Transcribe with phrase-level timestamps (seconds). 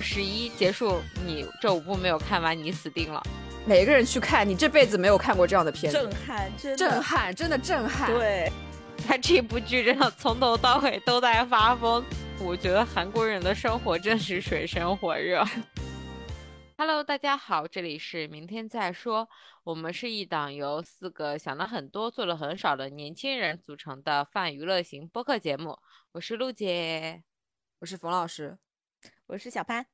[0.00, 3.22] 十一结束，你这五部没有看完，你死定了。
[3.66, 8.10] 每个人去看，你这辈子没有看过这样的片子，震撼，真的震撼，真的震撼。
[8.12, 8.50] 对，
[9.06, 12.02] 他这部剧真的从头到尾都在发疯。
[12.40, 15.44] 我觉得韩国人的生活真是水深火热。
[16.78, 19.28] Hello，大家好，这里是明天再说。
[19.62, 25.78] 我们是一档由四个想了很多、做了很少的年轻人组成的泛娱乐型播客节目。
[26.12, 27.22] 我是陆姐，
[27.80, 28.56] 我是冯老师，
[29.26, 29.86] 我是小潘。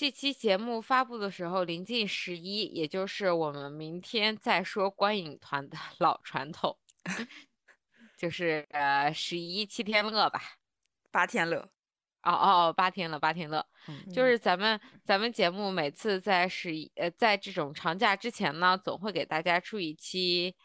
[0.00, 6.74] 这期节目发布的时候临近十一，也就是我们明天再说观影团的 老传统，
[8.16, 10.40] 就是呃十一七天乐吧，
[11.10, 11.70] 八天乐。
[12.22, 13.62] 哦哦，八天乐，八天乐，
[14.10, 20.56] 就是咱们咱们节目每次在十一呃在这种长假之前呢，总会给大家出一期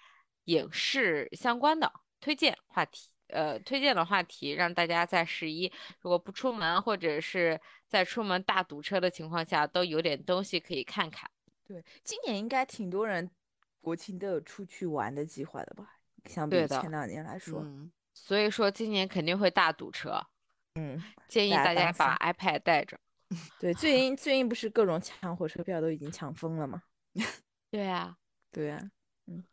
[0.46, 1.92] 影视相关的
[2.22, 11.30] 推荐话题，呃，推荐的话题让大家在十一如果不出门或者是在出门大堵车的情况下，都有点东西可以看看。
[11.64, 13.30] 对，今年应该挺多人
[13.82, 16.00] 国庆都有出去玩的计划的吧？
[16.26, 17.66] 相比前两年来说，
[18.14, 20.26] 所以说今年肯定会大堵车。
[20.76, 23.00] 嗯，建议大家把 iPad 带着。
[23.60, 26.84] 对，最近最近不是各种抢火车票都已经抢疯了吗？
[27.72, 28.18] 对呀，
[28.52, 28.92] 对呀。
[29.28, 29.44] 嗯，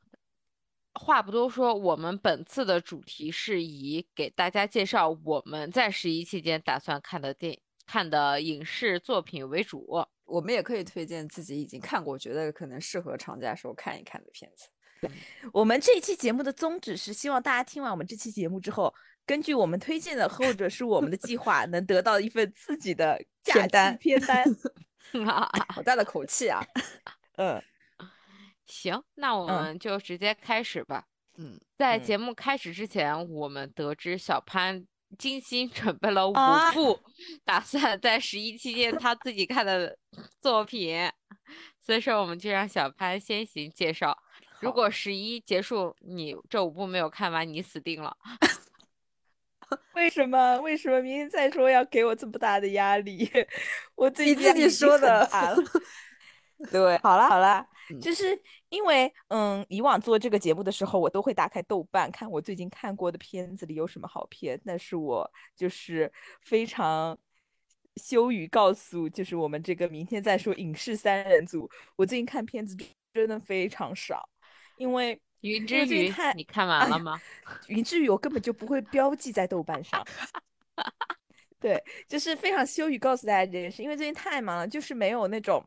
[0.94, 7.58] 话不多说，我们本次的主题是以给大家介绍我们在十一期间打算看的电
[7.92, 9.86] 看的影视作品为主。
[10.24, 14.66] 我们也可以推荐自己已经看过、觉得可能适合长假时候看一看的片子。
[15.52, 18.94] 我们这一期节目的宗旨是希望大家听完我们这期节目之后。
[19.24, 23.96] 根据我们推荐的或者是我们的计划，能得到一份自己的假单。
[23.98, 24.44] 片单，
[25.68, 26.60] 好大的口气啊！
[27.38, 27.62] 嗯，
[28.66, 31.06] 行，那我们就直接开始吧。
[31.36, 34.84] 嗯，在节目开始之前，我们得知小潘
[35.18, 36.32] 精心准备了五
[36.72, 36.98] 部，
[37.44, 39.96] 打算在十一期间他自己看的
[40.40, 41.10] 作品，
[41.80, 44.16] 所以说我们就让小潘先行介绍。
[44.60, 48.16] 如果十一结束你这五部没有看完，你死定了。
[49.94, 50.60] 为什么？
[50.60, 53.28] 为什么明天再说要给我这么大的压力？
[53.96, 55.28] 我自己自己说的。
[56.70, 57.38] 对，好了好
[57.90, 64.60] 了，就是因为嗯，以往做这个节目的时候，我都会打开豆瓣看我最近看过的片子里有什么好片。
[64.64, 66.10] 但是我就是
[66.40, 67.18] 非常
[67.96, 72.76] 羞于告诉，就是我们这个明天再说影视三人组，我最近看片子
[73.12, 74.28] 真的非常少，
[74.76, 75.20] 因为。
[75.42, 77.20] 云之羽，你看完了吗？
[77.66, 80.00] 云之羽我根本就不会标记在豆瓣上。
[81.58, 85.60] 对，就是非常羞于告诉大家这件事，因为最近太忙了，就是没有那种，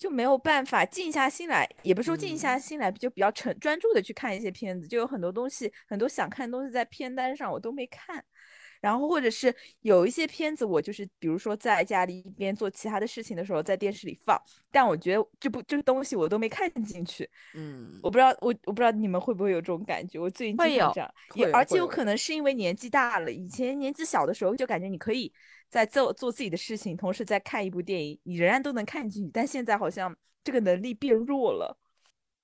[0.00, 8.24] 就没有办法静下心来，也不是说静下心来，就比较沉专注的去看一些片子，就有很多东西，很多想看的东西在片单上我都没看。
[8.80, 14.40] 然后或者是有一些片子，我就是比如说在家里一边做其他的事情的时候，在电视里放，
[14.70, 17.28] 但我觉得这部这个东西我都没看进去。
[17.54, 20.18] 嗯，我不知道我我不知道你们会不会有这种感觉？
[20.18, 25.30] 我最近会有这样，也而且有可能是因为年纪大了，以前年纪小的时候就感觉你可以
[25.70, 29.30] 在做做自己的事情，同时在看一部电影，你仍然都能看进去。
[29.32, 30.14] 但现在好像
[30.44, 31.78] 这个能力变弱了。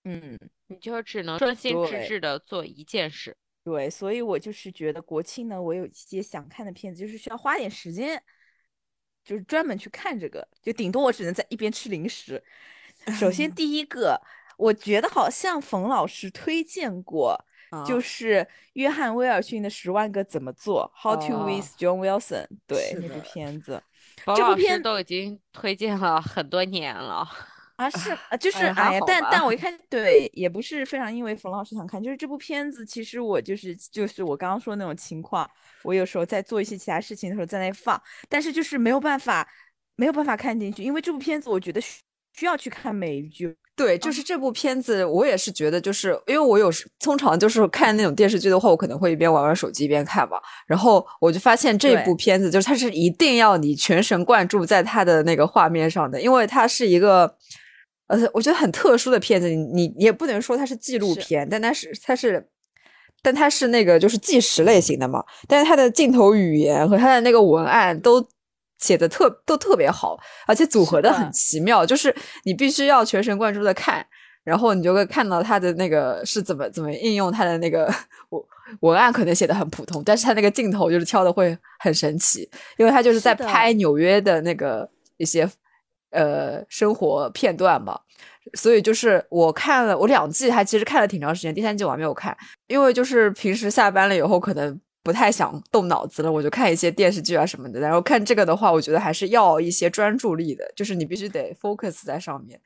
[0.04, 0.38] 嗯，
[0.68, 3.36] 你就只能专心致志的做一件事。
[3.64, 8.22] 对，所以我就是觉得国庆呢，我有一些想看的片子，就是需要花点时间，
[9.24, 12.40] 就是专门去看这个，就顶多我只能在一边吃零食。
[13.18, 14.22] 首先 第一个，
[14.56, 17.44] 我觉得好像冯老师推荐过，
[17.84, 22.46] 就是约翰威尔逊的《十万个怎么做》（How to with John Wilson）。
[22.66, 23.82] 对，那部片子，
[24.24, 27.28] 这部片都已经推荐了很多年了。
[27.76, 35.46] 啊是啊，就是哎呀，但但我一看，对，也不是非常因为冯老师想看，就是这部片子，其实我就是就是我刚刚说那种情况，
[35.82, 38.00] 我有时候在做一些其他事情的时候在那放，
[38.30, 39.46] 但是就是没有办法
[39.94, 41.78] 没有办法看进去，因为这部片子我觉得
[42.36, 43.56] 需需要去看每一句。
[43.74, 57.36] 对，就是这部片子，我也是觉得，就是因为我有时通常就是看那种电视剧的话，我可能会一边玩玩手机一边看嘛，然后我就发现这部片子就是它是一定要你全神贯注在它的那个画面上的，因为它是一个。
[58.08, 62.48] 呃，我觉得很特殊的片子，你你也不能说它是纪录片，但它是它是，
[63.20, 65.24] 但它是那个就是纪实类型的嘛。
[65.48, 68.24] 但是它的镜头语言和它的那个文案都
[68.78, 72.14] 写的特都特别好，而且组合的很奇妙，就是
[72.44, 74.06] 你必须要全神贯注的看，
[74.44, 77.92] 然后你就会看到他的那个是怎么怎么应用他的那个
[78.30, 78.42] 文
[78.80, 85.48] 文案，可能写的很普通，但是他那个镜头就是挑的会很神奇，因为他就是在拍纽约的那个一些。
[86.10, 88.00] 呃，生活片段吧，
[88.54, 92.34] 所以就是我看了我两季，还其实看了挺长时间，第三季我还没有看，
[92.68, 97.78] 因为就是平时下班了以后，可能不太想动脑子了，我就看一些电视剧啊什么的。
[97.78, 102.60] 然后看这个的话，我觉得还是要一些专注力的，就是你必须得 focus 在上面，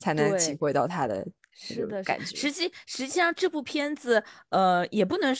[0.00, 2.34] 才能体会到它的是的感觉。
[2.34, 5.32] 实际实际上，这部片子呃也不能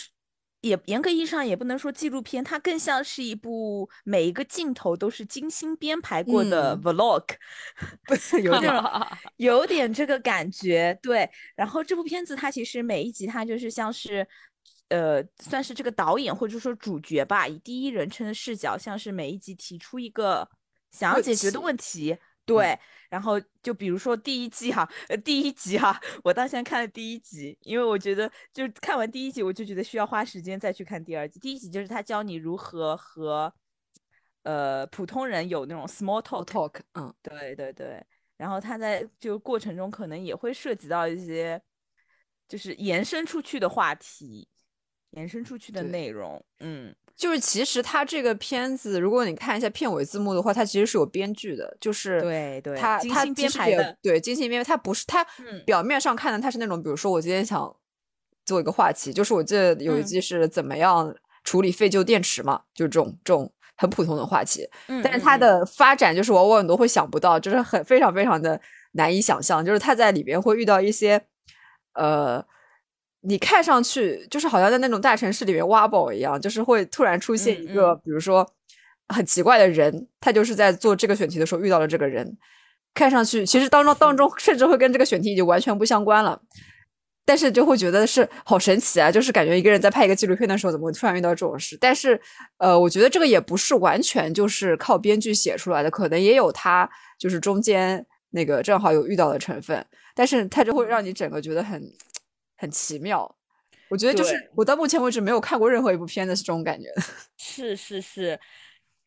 [0.60, 7.24] 也严格意义上也不能说纪录片，它更像是一部每一个镜头都是精心编排过的 vlog，
[8.06, 8.72] 不 是 有点
[9.38, 10.96] 有点这个感觉。
[11.02, 14.24] 对，然后这部片子它其实每一集它就是像是。
[14.88, 20.48] 呃，算是这个导演或者说主角吧，以第一人称的视角，像是每一集提出一个
[20.90, 22.16] 想要解决的问题。
[22.46, 22.78] 对，
[23.10, 31.38] 然后就比如说第一季哈，呃，第一集哈，我到现在看了第一集，因为我觉得就看完第一集，我就觉得需要花时间再去看第二集。
[31.38, 33.52] 第一集就是他教你如何和
[34.44, 38.02] 呃普通人有那种 small talk，, talk，嗯，对对对，
[38.38, 41.60] 然后他在就过程中可能也会涉及到一些
[42.48, 44.48] 就是延伸出去的话题。
[45.12, 55.26] 延伸出去的内容，嗯，就是其实他这个片子，如果你看一下片尾字幕的话，它其实是有编剧的，就是对对，他他编排的，对精心编排，他不是他
[55.64, 57.74] 表面上看的，他是那种，比如说我今天想
[58.44, 61.12] 做一个话题，就是我记得有一季是怎么样
[61.42, 64.68] 处理废旧电池嘛，就是这种这种很普通的话题，
[65.02, 65.64] 但是它的。
[65.64, 68.60] 发展就是往往都会想不到，就是很非常非常的
[68.92, 71.20] 难以想象，就是他在里边会遇到一些
[71.94, 72.44] 呃。
[73.20, 78.48] 你看上去就是好像在那种大城市里面挖宝一样，就是会突然出现一个，比如说
[79.08, 82.38] 很奇怪的人，他就是在做这个选题的时候遇到了这个人，
[82.94, 86.40] 看上去其实当中当中甚至会跟这个选题已经完全不相关了，
[87.24, 91.76] 但是就会觉得是好神奇啊，就是感觉一个人在拍一个纪录片的时候怎么会突然遇到这种事？
[91.80, 92.18] 但是
[92.58, 96.88] 呃，我觉得这个也不是完全就是靠编剧写出来的，可能也有他
[97.18, 101.82] 就是中间那个正好有遇到的成分，但是他就会让你整个觉得很。
[102.58, 103.36] 很奇妙，
[103.88, 106.92] 我觉得就是我到目前为止没有看过任何一部片子是这种感觉。
[107.38, 108.38] 是是是，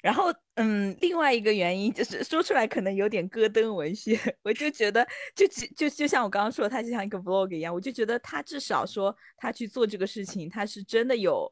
[0.02, 5.46] 然后嗯，另外一个原因就是说出来可能有点戈登文学， 我就觉得就
[5.76, 11.52] 就就像我刚刚说，他就像一个 vlog 一样，我就觉得他至少说他去做这个事情，他是真的有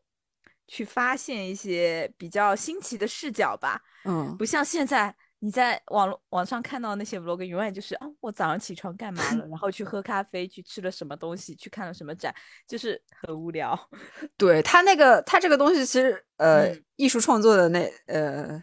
[0.67, 3.81] 去发现一些比较新奇的视角吧。
[4.05, 5.15] 嗯，不像现在。
[5.41, 12.33] 你在网网上看到那些 vlog，永远就是啊，我早上起床干嘛了，然后去喝咖啡，去吃了什么东西，去看了什么展，
[12.67, 13.77] 就是很无聊。
[14.37, 18.61] 对他那个，他这个东西其实呃，艺术创作的那呃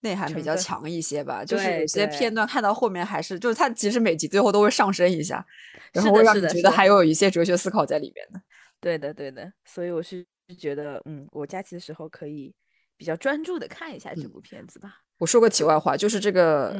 [0.00, 5.46] 内涵比较强一些吧，就是有些片段看到后面还是，就是他其实每集最后都会上升一下，
[5.92, 8.40] 然后会让你觉得还有一些哲学思考在里面的。
[8.80, 10.26] 对的，对的，所以我是
[10.58, 12.52] 觉得，嗯，我假期的时候可以
[12.96, 15.02] 比较专注的看一下这部片子吧。
[15.18, 16.74] 我说个题外话，就是这个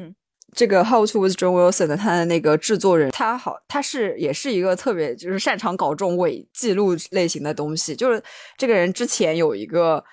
[0.55, 7.95] 这个《How to with John Wilson》的他的那个制作人，他好，他是也是一个特别就是擅长搞这种伪记录类型的东西。
[7.95, 8.23] 就是
[8.57, 10.05] 这个人之前有一个，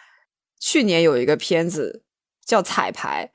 [0.59, 2.03] 去年有一个片子
[2.45, 3.31] 叫《彩排》，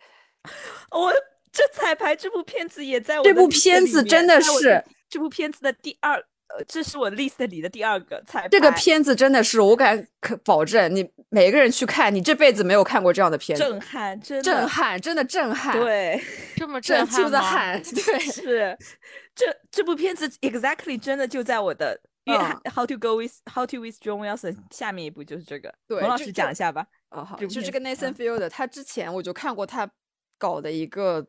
[0.98, 1.12] 我
[1.52, 6.22] 这《彩排》这部片子也在我这部片子真的是这部片子的第二。
[6.56, 8.48] 呃，这是我 list 里的第二个彩排。
[8.48, 15.78] 这个片子真的是，我敢可保证，你每一个人去看，你这辈子没有看过这样的片子，震撼，真震撼，真的震撼。
[15.78, 16.20] 对，
[16.56, 17.40] 这么震撼吗？
[17.78, 18.76] 对， 是
[19.34, 22.00] 这这部片子 exactly 真的就在我的
[22.74, 25.72] 《How to Go with How to with John Wilson》下面一部就是这个。
[25.86, 26.84] 对，洪老师讲一下吧。
[27.10, 29.88] 哦，好，就这个 Nathan Field，他之前我就看过他
[30.36, 31.24] 搞的一个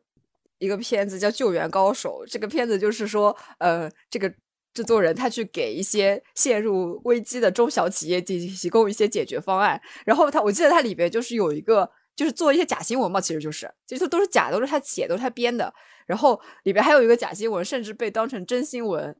[0.58, 4.34] 一个片子叫《救援高手》，这个片子就是说，呃，这个。
[4.74, 15.72] 制作人他去给一些陷入危机的中小企业提提供一些解决方案，然后他我记得他里边就是有一个就是做一些假新闻嘛，其实就是其实都是假，都是他写，都是他编的。
[16.06, 19.14] 然后里边还有一个假新闻，甚至被当成真新闻，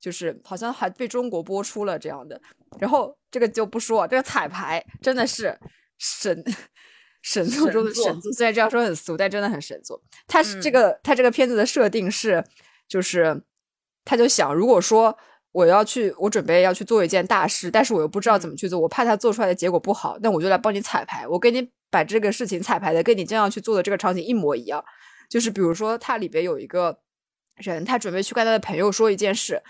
[0.00, 2.40] 就是好像还被中国播出了这样的。
[2.80, 5.56] 然后这个就不说，这个彩排真的是
[5.98, 6.44] 神
[7.22, 10.02] 神作中的神作，虽然这样说很俗，但真的很神作。
[10.26, 12.44] 他是这个他这个片子的设定是
[12.88, 13.42] 就是。
[14.06, 15.14] 他就想，如果说
[15.50, 24.84] 我要去，我准备要去做一件大事，但是我又不知道怎么去做，我怕他做出来的结果不好，那我就来帮你彩排，我给你把这个事情彩排的跟你将要去做的这个场景一模一样。
[25.28, 26.96] 就是比如说，他里边有一个
[27.56, 29.60] 人，他准备去跟他的朋友说一件事，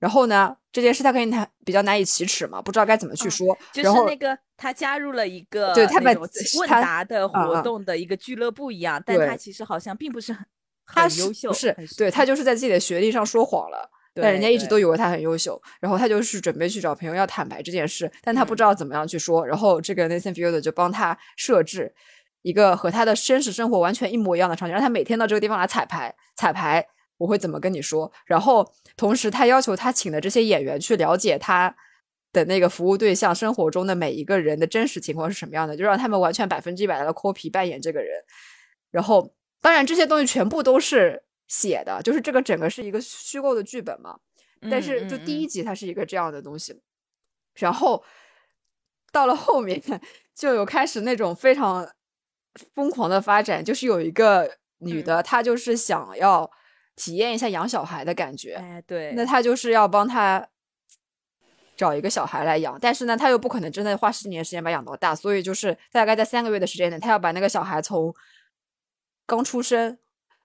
[0.00, 3.56] 然后呢，这件事他跟他比较难以启齿嘛，不知道该怎么去说。
[3.72, 6.18] 就是那个他加入了一个对他们
[6.58, 10.44] 问答的活动的一个俱乐部一样，但他其实好像并不是很。
[10.86, 21.94] 他优秀，不是对他就是在自己的学历上说谎了，但人家一直都以为他很优秀，然后他就是准备去找朋友要坦白这件事，但他不知道怎么样去说，然后这个 Nathan Field 就帮他设置
[22.42, 26.86] 一个和他的真实生活完全一模一样的场景，让他每天到这个地方来彩排，彩排
[27.18, 28.66] 我会怎么跟你说，然后
[28.96, 31.74] 同时他要求他请的这些演员去了解他
[32.32, 38.22] 的那个服务对象生活中的每一个人的真实情况是什么样的，就让他们完全百分之一百的 copy 扮演这个人。
[38.90, 44.18] 然后，当然这些东西全部都是写的，就是这个整个是一个虚构的剧本嘛。
[44.70, 46.80] 但是就第一集它是一个这样的东西，
[47.56, 48.02] 然后
[49.12, 49.80] 到了后面
[50.34, 51.86] 就有开始那种非常
[52.74, 56.50] 疯狂的发展，就是有一个女的，她就是想要
[56.96, 58.54] 体验一下养小孩的感觉。
[58.54, 60.48] 哎，对，那她就是要帮她
[61.76, 68.12] 找一个小孩来养，但是呢，她又不可能真的花十年时间把养到大，所以就是大概在三个月的时间内，她要把那个小孩从
[69.26, 69.98] 刚出生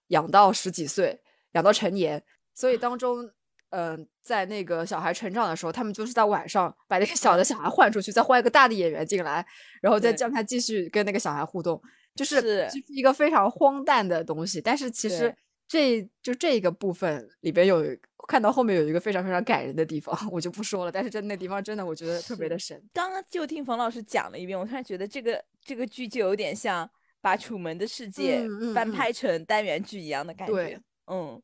[0.07, 1.21] 养到十几岁，
[1.53, 2.23] 养到成年，
[2.53, 3.31] 所以当中。
[3.73, 9.47] 嗯，在那个小孩成长的时候，他们就是在晚上把那个小的小孩换出去，再换一个大的演员进来，
[9.81, 11.81] 然后再让他继续跟那个小孩互动，
[12.13, 14.59] 就是就是一个非常荒诞的东西。
[14.59, 15.33] 但是其实
[15.69, 17.81] 这就这个部分里边有
[18.27, 20.91] 看到后面有一个非常非常感人的地方， 我就不说了。
[20.91, 22.77] 但是在那地方真的我觉得特别的神。
[22.93, 26.89] 刚刚就听冯老师讲了一遍，我突然觉得这个这个剧就有点像
[27.21, 28.41] 把《楚门的世界》
[28.73, 30.81] 翻拍成单元剧一样的感觉。
[31.07, 31.41] 嗯。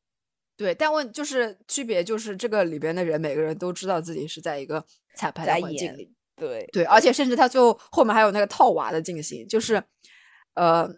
[0.59, 9.79] 对，但问就是区别就是这个里边的人每个人都知道自己是在一个彩排的环境里，对对，而且甚至他最后后面还有那个套娃的进行，就是
[10.55, 10.91] 呃，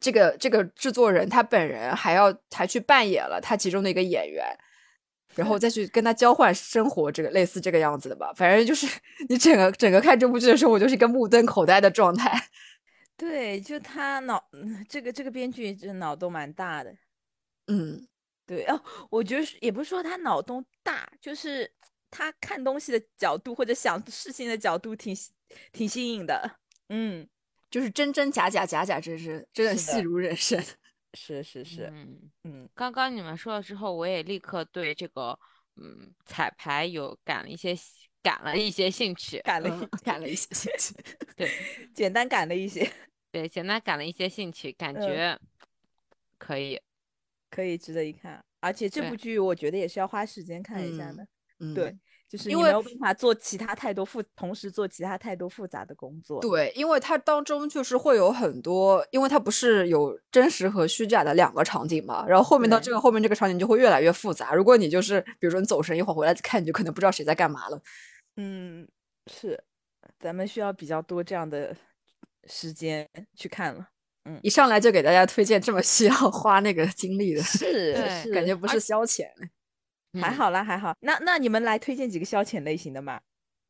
[0.00, 4.46] 这个这个制作人他本人还要还去扮演了他其中的一个演员，
[5.34, 8.32] 然后再去跟他交换生活，这个类似这个样子的吧。
[8.34, 8.86] 反正就是
[9.28, 12.32] 你整个整个看这部剧的时候，我就是一个目瞪口呆的状态。
[13.16, 14.50] 对，就他脑
[14.88, 16.96] 这个这个编剧这脑洞蛮大的，
[17.66, 18.06] 嗯。
[18.46, 18.78] 对哦，
[19.10, 21.72] 我觉得也不是说他脑洞大，就是
[22.10, 25.16] 他看东西的角度或者想事情的角度挺
[25.72, 26.58] 挺新颖的。
[26.90, 27.26] 嗯，
[27.70, 30.62] 就是真真假假，假假真真，真的戏如人生。
[31.14, 32.68] 是 是是，嗯嗯。
[32.74, 35.38] 刚刚你们说了之后，我也立刻对这个
[35.76, 37.74] 嗯彩排有感了一些
[38.24, 40.94] 感 了一些兴趣，感了感了一些兴趣。
[41.36, 41.48] 对，
[41.94, 42.90] 简单感了一些。
[43.30, 45.38] 对，简单感了一些兴趣，感觉
[46.38, 46.80] 可以。
[47.50, 51.24] 可以值得一看，而且这部剧我觉得也是要花时间看一下的。
[51.60, 51.96] 嗯对，
[52.28, 56.40] 就是因为没有办法做其他太多复，同时做其他太多复杂的工作。
[56.40, 64.52] 对，因为它当中就是会有很多，因为它不是有真实和虚假的两个场景嘛，然后后面到这个后面这个场景就会越来越复杂。
[64.52, 67.80] 如果你就是比如说你走神一会儿回来看，你就可能不知道谁在干嘛了。
[68.36, 68.88] 嗯，
[69.26, 69.62] 是，
[70.18, 71.76] 咱们需要比较多这样的
[72.46, 73.88] 时间去看了。
[74.24, 79.26] 嗯，一上来就给大家推荐这么需要花那个精力的，是感觉不是消遣，
[80.20, 80.96] 还好啦，还好。
[81.00, 83.20] 那那你们来推荐几个消遣类型的嘛？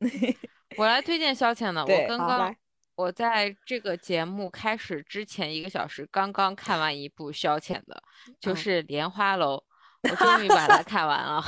[0.76, 1.84] 我来推荐消遣的。
[1.84, 2.54] 我刚刚
[2.94, 8.02] 我在这个节目开始之前一个小时刚刚看完一部消遣的，
[8.38, 9.56] 就是《莲花楼》，
[10.10, 11.42] 我终于 把它看完了。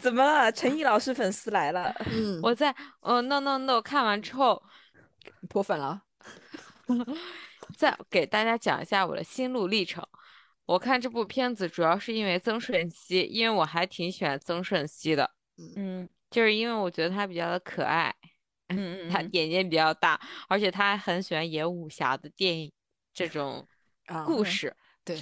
[0.00, 0.52] 怎么了？
[0.52, 1.94] 陈毅老师粉丝来了。
[2.10, 4.62] 嗯， 我在呃，no no no，看完之后
[5.48, 6.02] 脱粉了。
[7.76, 10.06] 再给大家讲一下我的心路历程。
[10.66, 15.30] 我看这部片子主要是因为曾舜晞，因为我还挺喜欢曾舜晞的。
[15.76, 18.14] 嗯，就是因为我觉得他比较的可爱，
[18.68, 22.72] 嗯嗯， 他眼睛比较大，而且他还很喜欢演武侠的电影
[23.12, 23.66] 这种
[24.24, 24.74] 故事。
[25.04, 25.20] 对。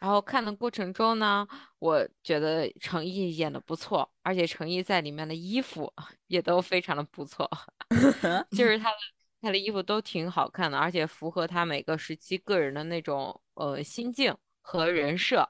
[0.00, 1.46] 然后看的过程中呢，
[1.84, 5.92] 我觉得程毅演的不错，而且程毅在里面的衣服
[6.28, 7.46] 也都非常的不错，
[8.56, 8.96] 就 是他的。
[9.42, 15.46] 他的衣服都挺好看的，而且符合他每个时期个人的那种呃心境和人设。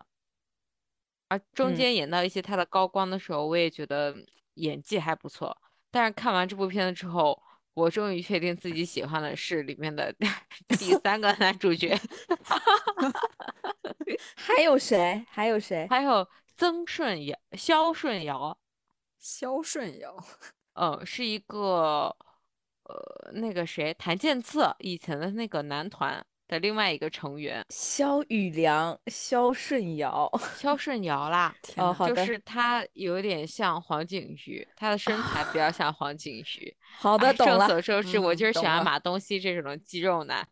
[1.29, 4.13] 而中间演到一些他的高光的时候，我也觉得
[4.55, 5.57] 演技还不错。
[5.93, 7.41] 但是看完这部片子之后，
[7.75, 10.15] 我终于确定自己喜欢的是里面的
[10.69, 11.99] 第三个男主角。
[14.37, 15.25] 还有谁？
[15.29, 15.87] 还有谁？
[15.91, 16.27] 还有
[16.57, 18.57] 曾舜尧、萧舜尧。
[19.19, 20.17] 萧舜尧，
[20.75, 22.17] 嗯，是一个。
[22.87, 31.55] 呃，那个谁，谭健次以前的那个男团的另外一个成员，肖宇良、肖顺尧、 肖顺尧啦。
[31.77, 32.15] 哦，好的。
[32.15, 36.77] 就是他有点像黄景瑜，他的身材比较像黄景瑜。
[36.99, 37.67] 好的，懂了。
[37.67, 40.47] 众所周知，我就是喜欢马东锡这种肌肉男。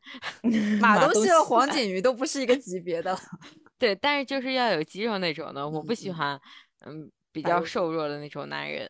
[0.80, 3.16] 马东锡和黄景瑜都不是一个级别的。
[3.78, 6.40] 对，但是就是要有肌肉那种的，我不喜欢，
[6.86, 8.88] 嗯，比较瘦弱的那种男人。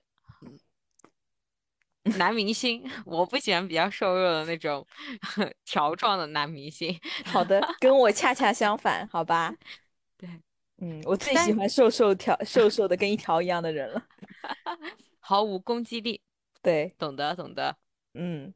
[2.19, 4.85] 男明星，我不喜欢比较瘦弱的那种
[5.65, 6.99] 条状的男明星。
[7.27, 9.55] 好的，跟我恰恰相反，好吧？
[10.17, 10.29] 对，
[10.79, 14.03] 嗯，我最喜欢瘦瘦条、瘦瘦的跟一条一样的人了，
[15.21, 16.21] 毫无攻击力。
[16.61, 17.77] 对，懂得懂得。
[18.15, 18.53] 嗯，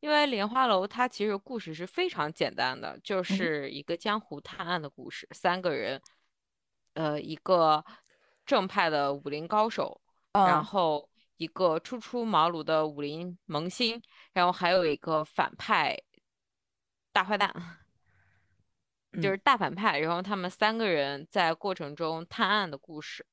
[0.00, 5.26] 因为莲花楼它其实故事是非常简单的，就是一个江湖探案的故事。
[5.30, 5.98] 三个人，
[6.92, 7.82] 呃，一个
[8.44, 9.98] 正派的武林高手，
[10.34, 11.08] 然后。
[11.36, 14.02] 一个初出茅庐的武林萌新，
[14.32, 15.96] 然后还有一个反派
[17.12, 17.52] 大坏蛋，
[19.22, 23.26] 就是大反派，然后他们三个人在过程中探案的故事，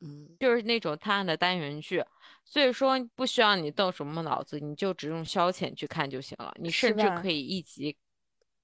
[0.00, 2.04] 嗯，就是那种探案的单元剧，
[2.44, 6.52] 所以说不需要你动什么脑子，你就只用消遣去看就行了。
[6.56, 7.96] 你甚至可以一集，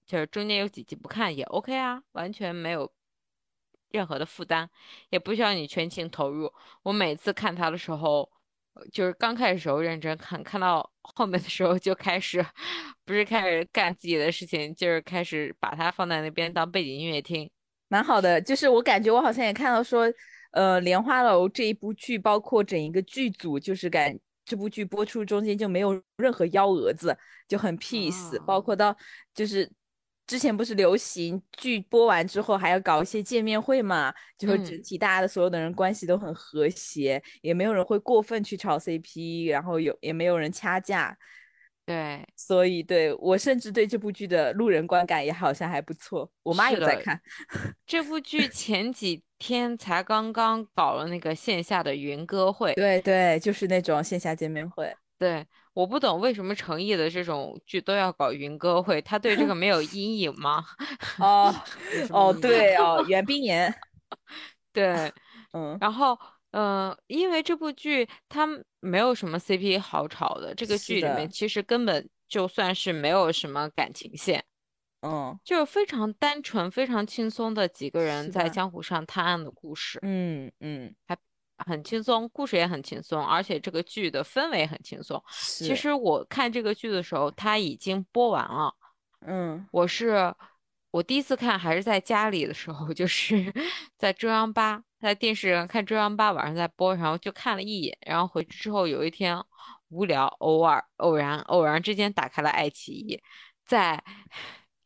[0.06, 2.92] 就是中间有几集不看也 OK 啊，完全没有。
[3.90, 4.68] 任何的负担，
[5.11, 6.52] 也不需要你全情投入。
[6.83, 8.28] 我每次看他的时候，
[8.93, 12.45] 就是刚开始时候认真看，看到后面的时候就开始，
[13.04, 17.50] 不是开始干自己的事情，就是开始把它放在那边当背景音乐听。
[17.88, 20.12] 蛮好的，就是我感觉我好像也看到说，
[20.52, 27.16] 呃，《莲花楼》这一部剧，包括整一个剧组，就是感这部剧播出中间就没有任何幺蛾子，
[27.47, 28.97] 就很 peace，包括到
[29.35, 29.71] 就是。
[30.26, 34.12] 之前不是流行剧播完之后还要搞一些见面会嘛？
[34.38, 41.16] 就是整体大家的所有的人关系都很和谐，也没有人会过分去炒 CP，然后有也没有人掐架。
[41.87, 46.31] 对，所以对我甚至对这部剧的路人观感也好像还不错。
[46.43, 47.21] 我妈有在看
[47.87, 52.73] 这部剧，前几天才刚刚搞了那个线下的云歌会。
[52.73, 54.97] 对对，就是那种线下见面会。
[55.19, 55.47] 对。
[55.75, 60.64] 我不懂为什么诚毅的这种剧都要搞云歌会，他对这个没有 阴影吗？
[61.19, 61.52] 哦
[62.11, 63.75] 哦，对哦， 袁冰妍，
[64.73, 65.12] 对，
[65.52, 66.16] 嗯，然后
[66.52, 74.45] 嗯，因为这部剧它没有什么 CP 好吵的，这个剧里面其实根本就算是没有什么感情线，
[75.02, 81.16] 嗯，就是非常单纯、非常轻松的几个人在江湖上探案的故事，嗯嗯，还。
[81.59, 85.23] 很轻松，故事也很轻松，而且这个剧的氛围很轻松。
[85.31, 88.75] 其实我看这个剧的时候，它已经播完了。
[89.27, 90.35] 嗯，我是
[90.91, 93.53] 我第一次看还是在家里的时候，就是
[93.97, 99.43] 在中央八，在电视上看中央八晚上在播，然后就看了一眼，然后回去之后有一天
[99.89, 103.23] 无聊，偶尔偶然偶然之间打开了爱奇艺，
[103.65, 104.03] 在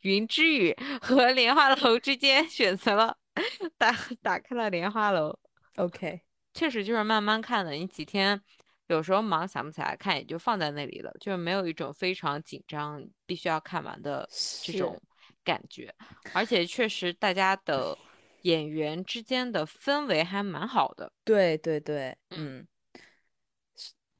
[0.02, 3.16] 云之羽和莲花楼之间选择了
[3.76, 5.36] 打打开了莲花楼。
[5.76, 6.27] OK。
[6.58, 8.40] 确实就是慢慢看的，你几天
[8.88, 14.28] 有时候忙想不起来看，也就放在那里了，就是没有一种非常紧张必须要看完的
[14.62, 15.00] 这种
[15.44, 15.94] 感觉。
[16.34, 17.96] 而且确实大家的
[18.42, 21.12] 演员之间的氛围还蛮好的。
[21.24, 22.66] 对对对，嗯，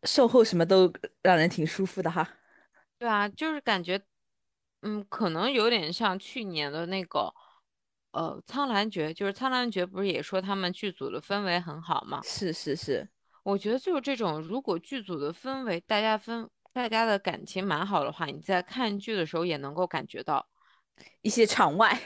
[0.04, 2.36] 售后什么都让人挺舒服的哈。
[2.98, 4.00] 对啊，就是感觉，
[4.82, 7.34] 嗯，可能有点像去年的那个。
[8.12, 12.20] 呃，苍兰诀就是苍兰诀，不是也说他们剧组的氛围很好吗？
[12.24, 13.06] 是是是，
[13.42, 20.44] 我觉得就是这种，如果剧组的氛围，大家分大家的感情蛮好的话，你在看剧的时候也能够感觉到
[21.20, 22.00] 一些场外，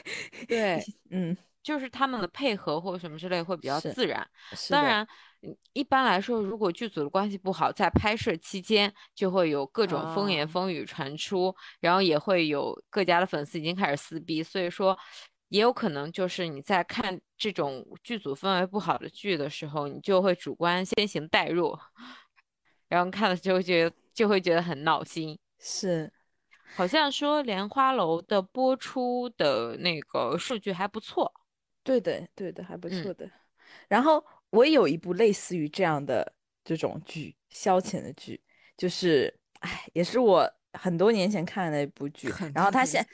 [0.45, 4.27] 对， 嗯，就是他们的配合或什么之类会比较自然。
[4.69, 5.07] 当然，
[5.71, 14.97] 一般来说，如果剧组的关系不好，在拍摄期间就会有各种风言风语传出，然后也会有各家的粉丝已经开始撕逼，所以说。
[15.53, 21.77] 也有可能就是你在看这种剧组氛围不好的剧的时候，你就会主观先行代入，
[22.89, 25.37] 然后看了就会觉得就会觉得很闹心。
[25.59, 26.11] 是，
[26.73, 31.31] 好像说《莲花楼》的播出的那个数据还不错。
[31.83, 33.29] 对的，对的，还不错的。
[33.87, 38.41] 然后我有一部类似于这样的这种剧，消遣的剧，
[38.75, 42.27] 就是哎，也是我很多年前看的一部剧。
[42.55, 43.07] 然后他现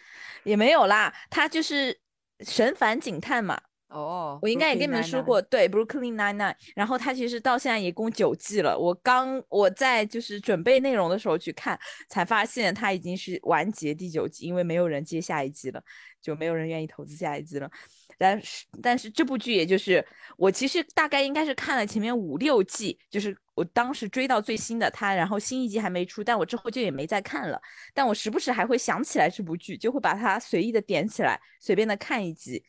[0.46, 2.00] 也没有啦，他就是。
[2.46, 8.78] 神烦警探嘛，哦，我应该也跟你们说过，对，Brooklyn Nine Nine，然后它其实到现在一共九季了。
[8.78, 15.84] 我刚我在就是准备内容的时候去看，才发现它已经是完结第九季，因为没有人接下一季了，
[16.22, 17.70] 就没有人愿意投资下一季了。
[18.18, 27.62] 但是但是这部剧也就是我其实大概应该是看了前面五六季，就是我当时追到最新的它，然后新一季还没出，但我之后就也没再看了。
[27.94, 32.64] 但我时不时还会想起来这部剧，就会把它随意的点起来，随便的看一集，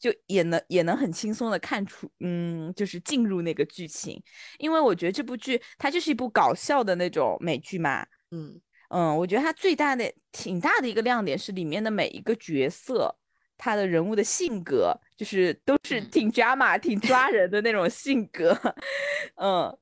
[0.00, 4.20] 就也能也能很轻松的看出，嗯，就是进入那个剧情。
[4.58, 13.16] 因为我觉得这部剧它就是一部搞笑的那种美剧嘛，嗯嗯，我觉得它最大的挺大的一个亮点是里面的每一个角色。
[13.58, 18.58] 他的人物的性格就是都是挺抓马、挺抓人的那种性格，
[19.36, 19.78] 嗯，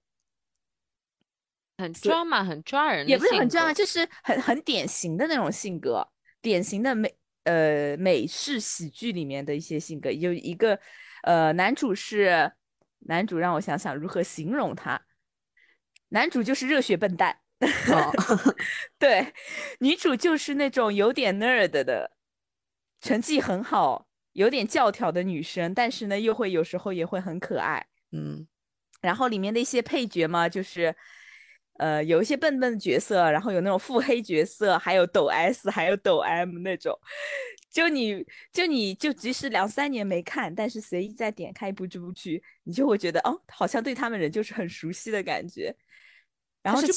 [1.81, 6.07] 很抓马、很抓人，也不是很抓马，就是很很典型的那种性格，
[6.43, 7.13] 典型的美
[7.45, 10.11] 呃美式喜剧里面的一些性格。
[10.11, 10.79] 有一个
[11.23, 12.53] 呃男主是
[13.01, 15.01] 男主，让我想想如何形容他，
[16.11, 17.41] 男主就是热血笨蛋，
[18.99, 19.33] 对，
[19.81, 22.13] 女主就是那种有点 nerd 的。
[23.03, 28.47] 成绩很好，有点教条的女生，但是呢，又会有时候也会很可爱，嗯。
[29.01, 30.95] 然后里面的一些配角嘛，就是
[31.81, 36.95] 呃，有一些笨笨的角色，然后有那种腹黑角色，还有抖 S，还有抖 M 那种。
[37.71, 45.75] 就你就你就即使两三年没看，但是随意再点开一部这部剧，你就会觉得哦，好像对他们人就是很熟悉的感觉。
[46.63, 46.93] 然后是这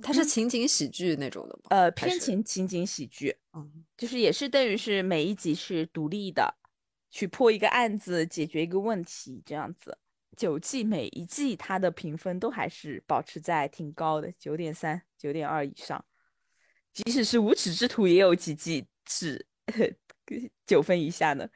[0.00, 1.62] 它是情景喜剧那种的吗？
[1.70, 6.54] 呃，偏情情景喜剧，嗯就是也是等于是每一集是独立的，
[7.10, 9.98] 去破一个案子，解决一个问题这样子。
[10.36, 16.04] 九季每一季它的评分都还是保持在挺高的，九点三、九点二以上。
[16.92, 19.46] 即使是无耻之徒，也有几季是
[20.66, 21.48] 九分以下的。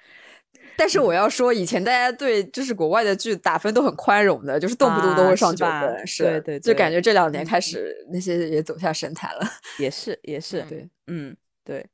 [0.77, 9.47] 但是我要说，以前大家对就是国外的剧打分都很宽容的，就是动不动都啊会上九分，是，对对就感觉这两年嗯开始那些也走下神坛了。
[9.79, 11.87] 也是，也是，嗯对，嗯，对，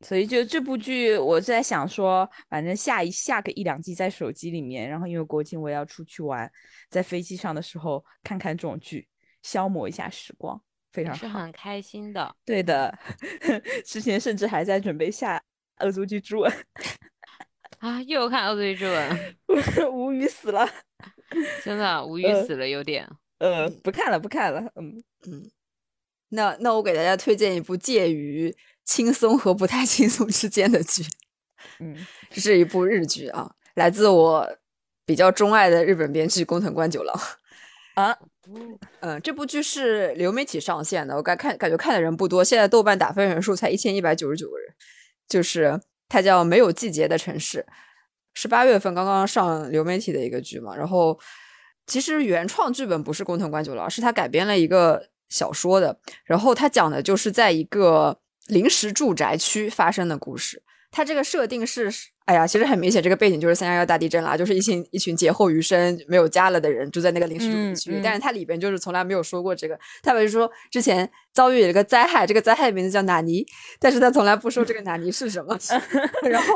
[0.00, 6.50] 所以就这部剧，我在想说，反正下一下个一两季在手机里面，然后因为国庆我也要出去玩，
[6.90, 9.08] 在飞机上的时候看看这种剧，
[9.42, 10.60] 消磨一下时光，
[10.92, 11.18] 非常好。
[11.18, 12.36] 是很开心的。
[12.44, 12.96] 对的，
[13.86, 15.42] 之前甚至还在准备下
[15.86, 16.52] 《恶作剧之吻
[17.78, 19.10] 啊，又看《恶作剧之吻》，》，
[19.90, 20.68] 无语死了。
[21.64, 23.08] 真的无语呃死了，有点。
[23.38, 24.60] 呃，不看了，不看了。
[24.76, 25.50] 嗯嗯，
[26.28, 28.54] 那那我给大家推荐一部介于
[28.86, 31.02] 轻松和不太轻松之间的剧，
[31.80, 31.94] 嗯，
[32.30, 34.56] 这是一部日剧啊，来自我
[35.04, 37.20] 比较钟爱的日本编剧工藤官九郎。
[37.96, 38.16] 啊，
[39.00, 44.72] 嗯， 这部剧是流媒体上线的，我感看感觉看的人不多，现在豆瓣打分人数才一千一百九十九个人。
[45.28, 47.66] 就是它叫《没有季节的城市》，
[48.34, 50.76] 是八月份刚刚上流媒体的一个剧嘛。
[50.76, 51.18] 然后
[51.86, 55.98] 其实原创剧本不是工藤官九郎，是他改编了一个小说的。
[56.24, 60.62] 然后他讲的就是在一个临时住宅区发生的故事。
[60.92, 61.90] 它这个设定是，
[62.24, 73.44] 哎呀，其实很明显，这个背景就是三幺幺大地震啦，就是一群一群劫后余生没有家了的人住在那个临时住宅区，嗯嗯但是它里边就是从来没有说过这个，他们就说之前遭遇了一个灾害，这个灾害名字叫纳尼，
[73.78, 75.58] 但是他从来不说这个纳尼是什么，
[76.30, 76.54] 然后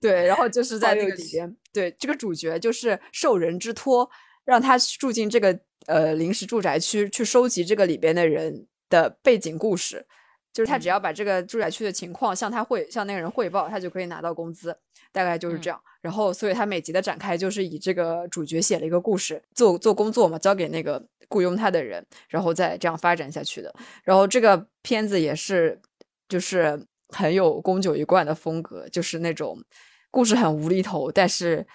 [0.00, 4.08] 对，然后就是在那好有趣个里边，对这个主角就是受人之托，
[4.46, 10.06] 让他住进这个呃临时住宅区，去收集这个里边的人的背景故事。
[10.52, 14.76] 就是他只要把这个住宅区的情况向他汇向那个人汇报，他就可以拿到工资，
[15.10, 15.80] 大概就是这样。
[16.00, 23.72] 然后，所以他每集的展开就是以这个主角写了一个故事，做做工作嘛，交给那个雇佣他的人，然后再这样发展下去的。
[24.02, 25.80] 然后这个片子也是
[26.28, 29.62] 就是很有宫九一贯的风格，就是那种
[30.10, 31.66] 故事很无厘头，但是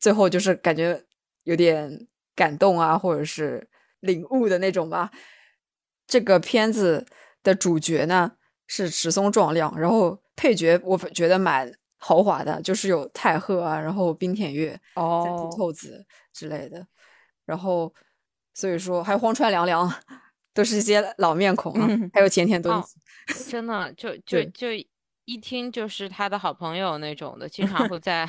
[0.00, 1.04] 最后就是感觉
[1.44, 3.68] 有点感动啊，或者是
[4.00, 5.10] 领悟的那种吧。
[6.06, 7.06] 这个片子
[7.42, 8.32] 的主角呢
[8.66, 16.86] 是石松壮亮，然后配角我觉得蛮豪华的，就是有太赫啊，然后冰田月、三浦哦，透子之类的，
[17.44, 17.92] 然后
[18.54, 19.92] 所以说还有荒川凉凉，
[20.54, 24.68] 都是一些老面孔啊，嗯还有前田敦哦子，真的就 就就
[25.24, 28.28] 一听就是他的好朋友那种的，经常会 在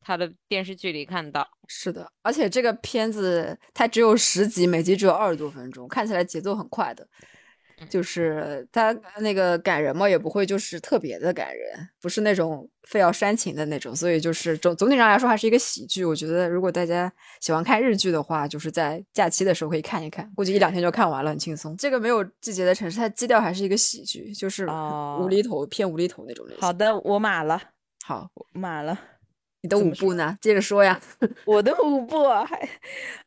[0.00, 1.46] 他的电视剧里看到。
[1.68, 7.06] 是的，而且这个片子它只有十集，每集只有二十多分钟，看起来节奏很快的。
[7.88, 16.04] 就是他那个感人嘛，也不会就是特别的感人，不是那种非要煽情的那种，所以就是总总体上来说还是一个喜剧。
[16.04, 21.76] 我觉得如果大家喜欢看日剧的话，就是在假期的时候可以看一看，估计一两天就看完了，很轻松。
[21.76, 26.60] 这个没有季节的城市，它基调还是一个喜剧，就是哦无厘头偏无厘头那种类型。
[26.60, 27.60] 好的，我码了，
[28.04, 28.98] 好，我码了。
[29.62, 30.36] 你的怎么说五部呢？
[30.40, 31.00] 接着说呀。
[31.46, 32.68] 我的五部啊还，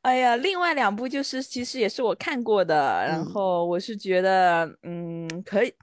[0.01, 2.75] 哎呀，另外两部就是其实也是我看过的，
[3.07, 5.73] 然嗯后我是觉得，嗯，可以，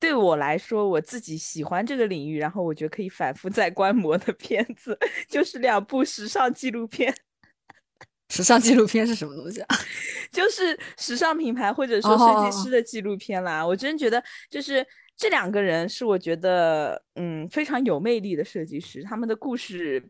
[0.00, 7.14] 对我来说，我自己喜欢这个领域，然后我觉得可以反复再观摩的片子，就是两部时尚纪录片，
[8.30, 9.76] 时尚纪录片是什么东西啊？
[10.32, 13.64] 就是时尚品牌或者说设计师的纪录片啦。
[13.64, 14.84] 我真觉得就是
[15.16, 20.02] 这两个人是我觉得嗯非常有魅力的设计师，他们的故事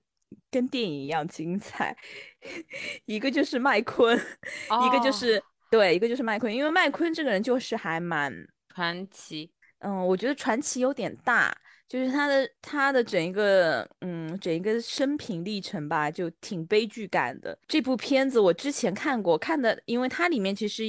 [0.51, 1.97] 跟电影一样精彩。
[3.07, 8.33] 一个就是麦昆，一个就哦是对，一个就是麦昆，因为麦昆这个人就是还蛮
[8.75, 11.57] 传奇，嗯，我觉得传奇有点大，
[11.89, 17.59] 就是他的他的整一个嗯整一个生平历程吧，就挺悲剧感的。
[17.69, 20.85] 这部片子我之前看过，看的，因为它里面其实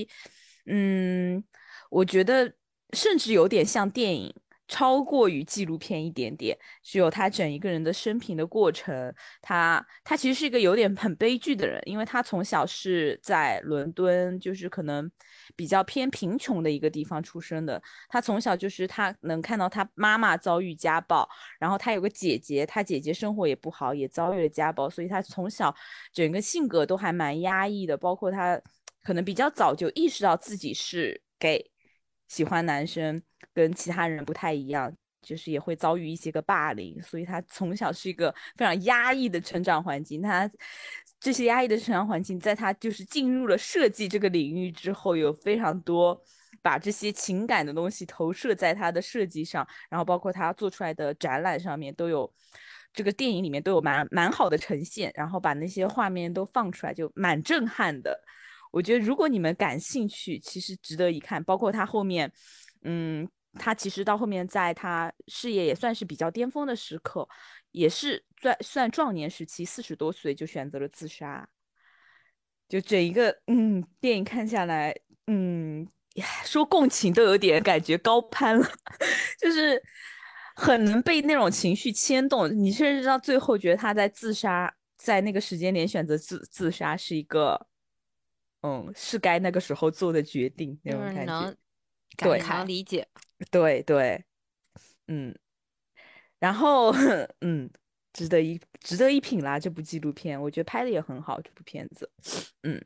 [0.67, 1.43] 嗯，
[1.89, 2.51] 我觉得
[2.95, 4.33] 甚至有点像电影。
[4.67, 9.13] 超过于纪录片一点点，只有他整一个人的生平的过程。
[9.39, 15.07] 他他其实是一个有点很悲剧的人，因为他从小是在伦敦，就是可能
[15.55, 17.79] 比较偏贫穷的一个地方出生的。
[18.09, 21.29] 他从小就是他能看到他妈妈遭遇家暴，
[21.59, 25.71] 然后他有个姐姐，他姐姐生活也不好，也遭遇了家暴，所以他从小
[26.11, 28.59] 整个性格都还蛮压抑的，包括他
[29.03, 31.69] 可能比较早就意识到自己是 gay，
[32.27, 33.21] 喜欢男生，
[33.53, 40.21] 跟其他人不太一样，就是也会遭遇一些个霸凌，所以他从小是一个非常压抑的成长环境。
[40.21, 40.49] 他
[41.19, 46.21] 这些压抑的成长环境，在他就是进入了设计这个领域之后，有非常多
[46.61, 52.31] 把这些情感的东西投射在他的设计上，然后包括他做出来的展览上面都有。
[52.93, 58.17] 这个电影里面都有蛮蛮好的呈现，然后把那些画面都放出来，就蛮震撼的。
[58.75, 61.41] 我觉得如果你们感兴趣，其实值得一看。
[61.41, 62.29] 包括他后面，
[62.83, 67.25] 嗯，他其实到后面在他事业也算是比较巅峰的时刻，
[67.71, 71.47] 也是算算壮年时期，四十多岁就选择了自杀。
[72.67, 74.93] 就整一个嗯电影看下来，
[75.27, 75.87] 嗯，
[76.43, 78.69] 说共情都有点感觉高攀了，
[79.39, 79.81] 就是。
[80.57, 87.67] 很能被那种情绪牵动，你甚至到最后觉得他在自杀，在那个时间点选择自自杀是一个，
[88.65, 91.55] 嗯，是该那个时候做的决定那种感觉，
[92.17, 93.07] 对，能理解，
[93.51, 94.25] 对对，
[95.07, 95.37] 嗯，
[96.39, 96.91] 然后
[97.41, 97.69] 嗯，
[98.11, 102.09] 值得一值得一品啦，这部纪录片我觉得拍的也很好，这部片子，
[102.63, 102.83] 嗯，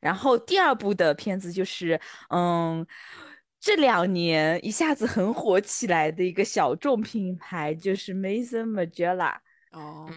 [0.00, 2.86] 然后第二部的片子就是嗯。
[3.62, 9.36] 这两年一下子很火起来的一个小众品牌就是 Maison Margiela。
[9.72, 10.08] 哦，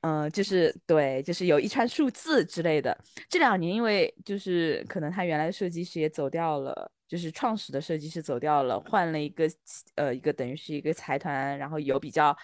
[0.00, 2.96] 嗯，就是对，就是有一串数字之类的。
[3.28, 9.50] 这两年因为就是可能他原来的设计师也走掉了，就是创始的设计师走掉了，换了一个
[9.96, 12.36] 呃一个等于是一个财团，然后有比较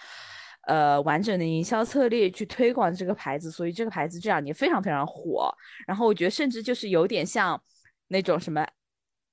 [0.67, 5.51] 呃完整的营销策略去推广这个牌子，所以这个牌子这两年非常非常火。
[5.87, 7.61] 然后我觉得甚至就是有点像
[8.07, 8.67] 那种什么。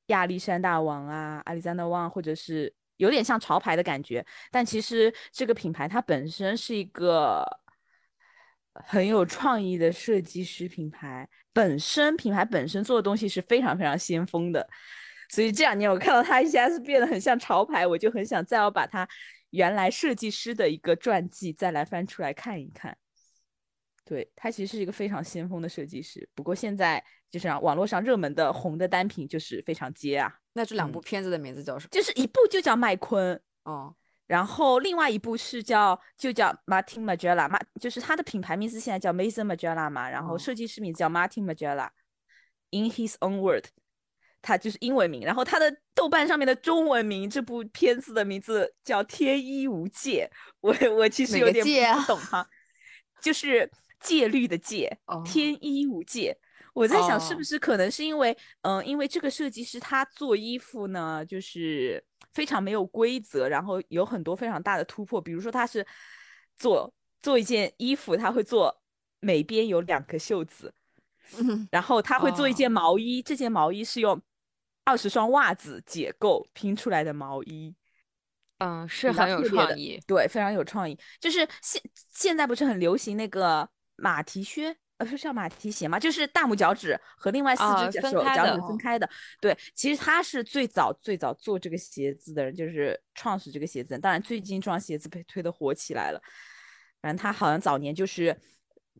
[0.09, 7.45] 亚历山大王啊，亚历山大王，或者是有点像潮牌的感觉，但其实这个品牌它本身是一个
[8.87, 14.69] 很有创意的设计师品牌，本身品牌本身做的东西是非常非常先锋的，
[15.31, 19.09] 所以这两年我看到它一下子变得很像潮牌，我就很想再要把它
[19.51, 22.97] 原来设计师的一个传记再来翻出来看一看。
[24.09, 30.33] 对他其实是一个非常先锋的设计师，不过现在就是网络上热门的红的单品就是非常接啊。
[30.55, 31.91] 那这两部片子的名字叫什么？
[31.91, 33.95] 就是一部就叫麦昆哦，
[34.27, 41.91] 然后另外一部是叫就叫 Martin Magella，马就是他的品牌名字现在叫 Mason Magella 嘛，然后设计师名字叫 Martin Magella。
[42.71, 43.67] In his own word，
[44.41, 50.31] 他就是英文名，然后他的豆瓣上面的中文名这部片子的名字叫《天衣无界》，
[50.63, 51.63] 我我其实有点
[51.95, 52.49] 不懂哈，
[53.21, 53.71] 就是。
[54.01, 56.37] 戒律的戒，天衣无戒。
[56.75, 65.21] 我在想，是不是可能是因为，嗯，因为这个设计师他做衣服呢，就是非常没有规则，然后有很多非常大的突破。
[65.21, 65.85] 比如说，他是
[66.57, 68.81] 做做一件衣服，他会做
[69.19, 70.73] 每边有两个袖子，
[71.73, 74.21] 然后他会做一件毛衣，这件毛衣是用
[74.85, 77.75] 二十双袜子解构拼出来的毛衣。
[78.59, 80.97] 嗯，是很有创意，对，非常有创意。
[81.19, 81.83] 就是现
[82.13, 83.69] 现在不是很流行那个。
[83.99, 85.99] 马蹄靴，呃，是叫马蹄鞋吗？
[85.99, 89.09] 就是大拇脚趾和另外四只脚手脚趾分开的。
[89.41, 93.99] 对，其实他是最早最早做这个鞋子的人，就是创始这个鞋子。
[93.99, 96.23] 当然，最近这双鞋子被推的火起来了。
[97.03, 98.37] 反正他好像早年就是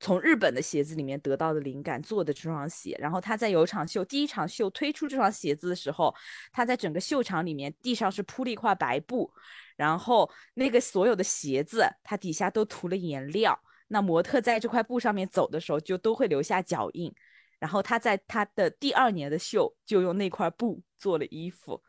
[0.01, 2.97] 从日本的鞋子里面得到的灵感做的这双鞋。
[3.01, 6.15] 然后他在有场秀第一场秀推出这双鞋子的时候，
[6.53, 9.33] 他在整个秀场里面地上是铺了一块白布，
[9.77, 13.61] 然后那个所有的鞋子它底下都涂了颜料。
[13.89, 17.13] 那模特在这块布上面走的时候，就都会留下脚印。
[17.59, 21.83] 然后他在他的第二年的秀就用那块布做了衣服。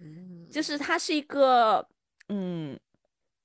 [0.00, 1.88] 嗯，就是他是一个
[2.28, 2.78] 嗯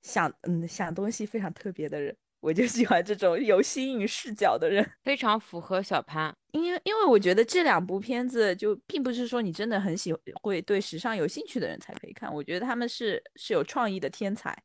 [0.02, 2.14] 想嗯想东西非常特别的人。
[2.40, 6.34] 我就喜欢这种有新颖视角的人，非常符合小潘。
[6.52, 12.32] 因为因为我觉得这两部片子就并不是说你真的很喜会对时尚有兴趣的人才可以看。
[12.32, 14.56] 我觉得他们是是有创意的天才。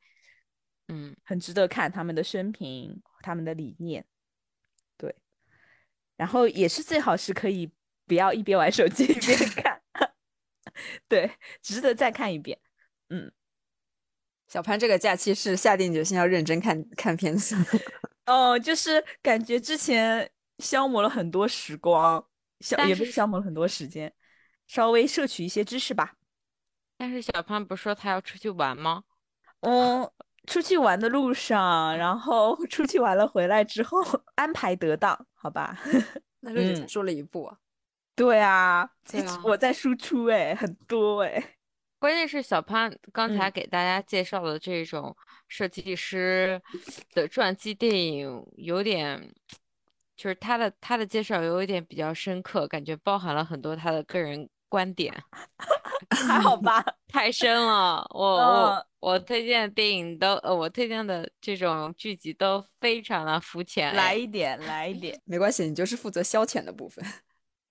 [0.87, 4.05] 嗯，很值得看他们的生平，他们的理念，
[4.97, 5.15] 对，
[6.15, 7.71] 然后也是最好是可以
[8.05, 9.81] 不要一边玩手机 一边看，
[11.09, 12.59] 对，值得再看一遍。
[13.09, 13.31] 嗯，
[14.47, 17.55] 小潘这个假期是下定决心要认真看看片子，
[18.27, 22.23] 哦，就是感觉之前消磨了很多时光，
[22.59, 24.13] 消也不是消磨了很多时间，
[24.67, 26.15] 稍微摄取一些知识吧。
[26.97, 29.03] 但是小潘不是说他要出去玩吗？
[29.61, 30.11] 嗯。
[30.45, 33.99] 出去玩的路上，然后 出去玩了回来之后
[34.35, 35.77] 安排得当，好吧？
[36.41, 37.51] 那就只说了一步。
[38.15, 38.89] 对啊，
[39.43, 41.55] 我在输出哎，很多哎。
[41.97, 45.15] 关键是小潘刚才给大家介绍的这种
[45.47, 46.61] 设计师
[47.13, 49.33] 的传记电影，有点
[50.15, 55.13] 就是他的他的介绍有一点比较深刻，感觉包含了很多他的个人观点。
[56.27, 58.05] 还好吧， 太深了。
[58.13, 63.95] 我我我推荐的电影都呃，我推荐的这种剧集都非常的肤浅。
[63.95, 67.05] 来一点，来一点， 没关系，你就是负责消遣的部分。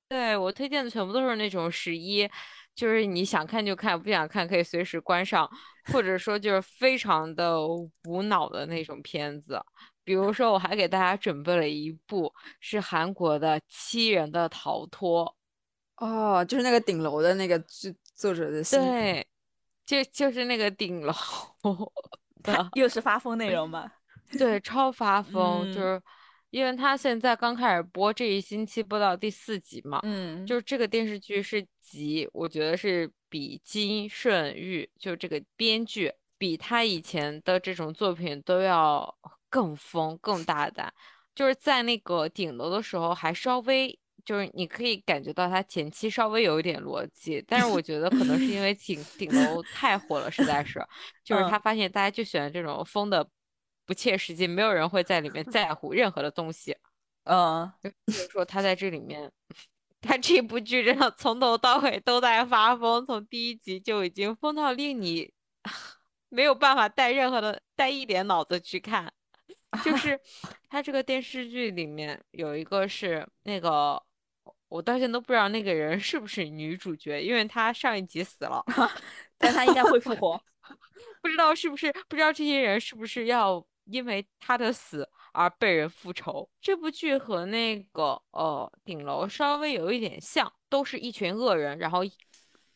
[0.08, 2.26] 对我推荐的全部都是那种十一，
[2.74, 5.48] 就是你想看就看，不想看可以随时关上，
[5.92, 7.58] 或者说就是非常的
[8.04, 9.62] 无脑的那种片子。
[10.04, 15.26] 比如说，我还给大家准备了一部是韩国的《七人的逃脱》。
[15.96, 19.24] 哦，就是那个顶楼的那个作作者的对，
[19.87, 21.12] 就就是那个顶楼
[22.42, 23.90] 的， 又是发疯内容吗？
[24.37, 26.02] 对，超发疯，就是
[26.50, 39.16] 因为他现在刚开始播，这一星期播到第四集嘛，嗯，就是这个电视剧是集，我觉得是比金顺玉就这个编剧比他以前的这种作品都要
[39.48, 40.92] 更疯、更大胆，
[41.37, 43.96] 就是在那个顶楼的时候还稍微。
[44.24, 50.82] 就是你可以感觉到他前期稍微有一点逻辑，但是我觉得可能是因为 顶顶楼太火了，实在是，
[51.22, 53.28] 就是他发现大家就喜欢这种疯的
[53.84, 56.74] 不切实际，没有人会在里面 在乎任何的东西。
[57.24, 59.30] 嗯，比如说他在这里面，
[60.00, 65.30] 他这部剧真的从头到尾都在发疯，从第一集就已经疯到令你
[66.30, 69.12] 没有办法带任何的带一点脑子去看。
[69.84, 70.18] 就是
[70.70, 74.02] 他这个电视剧里面有一个是那个。
[74.74, 78.60] 我到现在都不知道那个人是不是女主角，因为她上一集死了，
[79.38, 80.42] 但她应该会复活。
[81.22, 81.92] 不知道是不是？
[82.08, 86.50] 不知道这些人是不是要因为她的死而被人复仇？
[86.60, 91.78] 这部剧和那个呃顶楼稍微有一点像，都是一群恶人。
[91.78, 92.00] 然后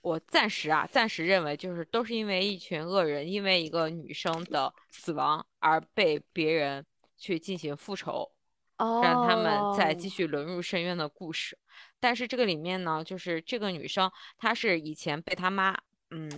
[0.00, 8.30] 我暂时啊，暂时认为就是都是因为一群恶人，因为一个女生的死亡而被别人去进行复仇，
[8.78, 11.58] 让他们再继续沦入深渊的故事。
[12.00, 15.76] 但是这个里面呢，就是这个女生，她是以前被她妈，
[16.10, 16.30] 嗯，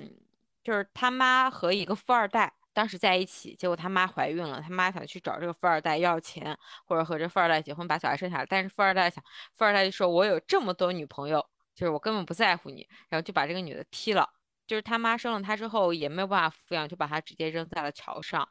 [0.62, 9.22] 就是她妈和一个富二代当时在一起，结果她妈怀孕了，她妈想去找这个富二代要钱，或者和这富二代结婚把小孩生下来，但是富二代想，
[9.54, 14.28] 富二代就说：“我有这么多女朋友，就是我根本不在乎你。”然后就把这个女的踢了，
[14.66, 18.48] 就是他妈生了她之后也没有办法抚养，就把她直接扔在了桥上。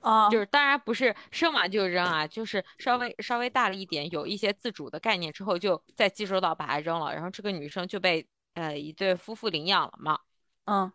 [0.00, 10.18] 啊，就是当然不是生完就扔啊，就是稍微稍微大了一点，有一些自主的概念之后，就再接收到把它扔了，然后这个女生就被呃一对夫妇领养了嘛。
[10.64, 10.92] 嗯，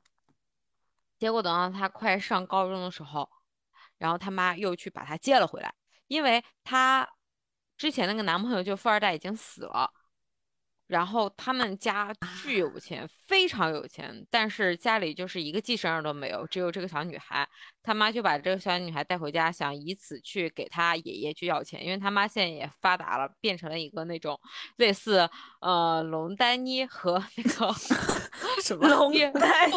[1.18, 3.30] 结果等到她快上高中的时候，
[3.98, 5.74] 然后她妈又去把她接了回来，
[6.08, 7.10] 因为她
[7.78, 9.92] 之前那个男朋友就富二代已经死了。
[10.94, 17.50] 然后他们家巨有钱，非常有钱，但是家里就是一个继承人都没有，只有这个小女孩。
[17.82, 24.40] 他妈就把这个小女孩带回家，想以此去给他爷爷去要钱，因为他妈现在也发达了，变成了一个那种
[24.76, 25.28] 类似
[25.62, 27.74] 呃龙丹妮和那个
[28.62, 29.74] 什 么龙丹妮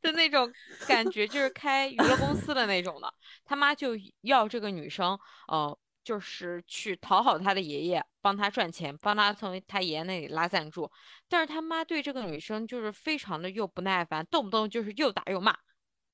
[0.00, 0.50] 的那种
[0.88, 3.12] 感觉，就是开娱乐公司的那种的。
[3.44, 3.90] 他妈就
[4.22, 5.78] 要这个女生，呃。
[6.04, 10.90] 就是去讨好他的爷爷，帮他赚钱，帮他从他爷爷那里拉赞助。
[11.28, 15.56] 但是他妈对这个女生就是非常的又不耐烦，动不动就是又打又骂，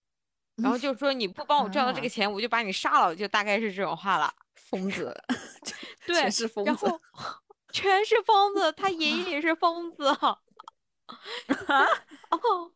[0.63, 4.33] 然后就说你不帮我赚到这个钱，我就把你杀了，就大概是这种话了。
[4.55, 5.13] 疯子，
[6.07, 6.87] 对，全是疯子，
[7.73, 10.07] 全是疯子，他爷爷也是疯子。
[10.07, 10.37] 啊，
[12.31, 12.71] 哦，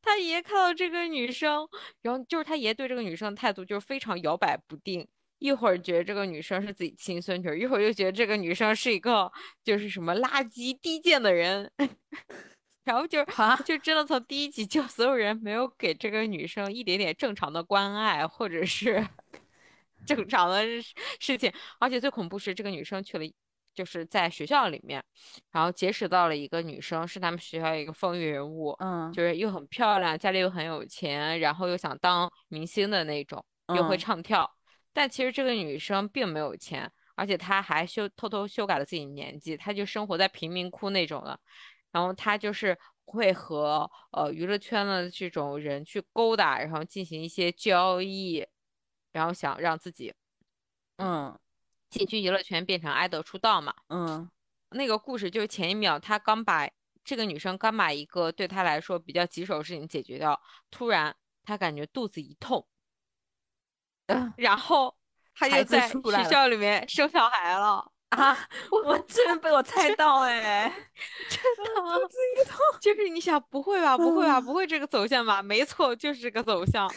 [0.00, 1.68] 他爷爷看到这个女生，
[2.02, 5.08] 然后就是他爷爷对这个女生的态度就是非常摇摆不定。
[5.42, 9.30] 一会儿觉得这个女生是自己亲孙女，一会儿又觉得这个女生是一个
[9.64, 11.68] 就是什么垃圾低贱的人，
[12.84, 13.24] 然后就
[13.64, 19.04] 就真的从第一集就所有人没有给这个女生一点点正常的关爱或者是
[20.06, 20.64] 正常的
[21.18, 23.24] 事情，而且最恐怖是这个女生去了
[23.74, 25.02] 就是在学校里面，
[25.50, 34.48] 然后结识到了一个女生，是他们学校一个风云人物，嗯，就是又很漂亮，家里又很有钱，然后又想当明星的那种，又会唱跳。
[34.92, 41.38] 但其实这个女生并没有钱，而且她还修偷偷修改了自己年纪，她就生活在贫民窟那种的。
[41.90, 48.46] 然后她就是会和呃娱乐圈的这种人去勾搭，然后进行一些交易，
[49.12, 50.12] 然后想让自己
[50.96, 51.38] 嗯
[51.90, 53.74] 进军娱乐圈，变成爱豆出道嘛。
[53.88, 54.30] 嗯，
[54.70, 56.68] 那个故事就是前一秒她刚把
[57.04, 60.40] 这个女生刚把一个对她来说比较棘手的事情解决掉，
[60.70, 61.14] 突然
[61.44, 62.66] 她感觉肚子一痛。
[64.36, 64.94] 然后
[65.34, 68.36] 他就在学校里面生小孩了啊！
[68.70, 70.70] 我真被我猜到哎，
[71.28, 71.92] 真的吗，
[72.80, 73.96] 就是你想不会吧？
[73.96, 74.40] 不会吧？
[74.40, 75.42] 不会这个走向吧？
[75.42, 76.92] 没错，就是这个走向。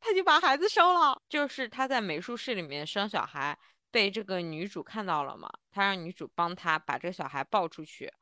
[0.00, 3.58] 他就把孩子生了，就是他在美术室里面生小孩，
[3.90, 8.12] 被这个女主看到了嘛，他让女主帮他把这个小孩抱出去，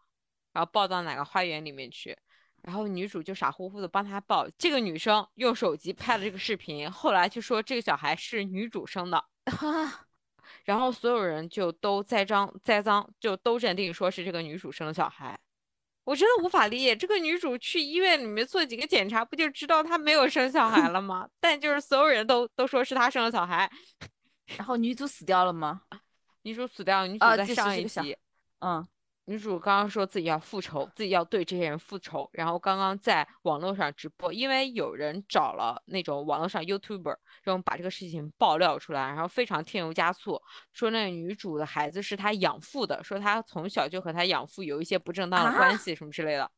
[0.53, 2.17] 然后抱到哪个花园里面去。
[2.63, 9.25] 然后女主就傻乎乎的帮他抱，这个女生用手机拍了这个视频，后来就说这个小孩是女主生的，
[10.65, 15.39] 然后所有人就都栽赃栽赃，就都认定说是这个女主生的小孩。
[16.05, 21.29] 我真的无法理解，这个女主去医院里面做几个检查，不就知道她没有生小孩了吗？
[21.41, 23.71] 但就是所有人都都说是她生了小孩，
[24.57, 25.83] 然后女主死掉了吗？
[26.43, 28.17] 女主死掉，女主在上一集，
[28.61, 28.87] 嗯。
[29.27, 40.43] 女主刚刚说自己要复仇，自己要对这些人复仇，然后刚刚在网络上直播，因为有人找了那种网络上 YouTuber，然后把这个事情爆料出来，然后非常添油加醋，
[40.73, 46.51] 说那个女主的孩子是她养父的，说她从小就和她养父有一些不正当的关系什么之类的，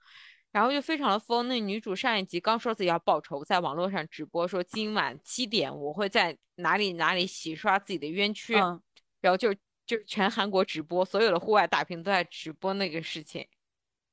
[0.50, 1.46] 然后就非常的疯。
[1.46, 9.54] 那女主上一集刚说自己要报仇，在网络上直播说今晚七点我会在哪里哪里洗刷自己的冤屈，然后就。
[9.86, 13.46] 就是全韩国直播，所有的户外大屏都在直播那个事情，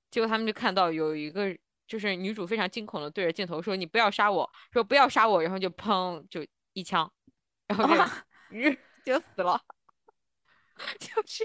[0.10, 1.56] 结果他们就看到有一个，
[1.88, 7.12] 就是女主非常惊恐的对着镜头说：“你不要杀我，说不要杀我。”然后就砰，就一枪，
[7.68, 8.72] 然后就
[9.04, 9.60] 就死了，
[11.00, 11.44] 就是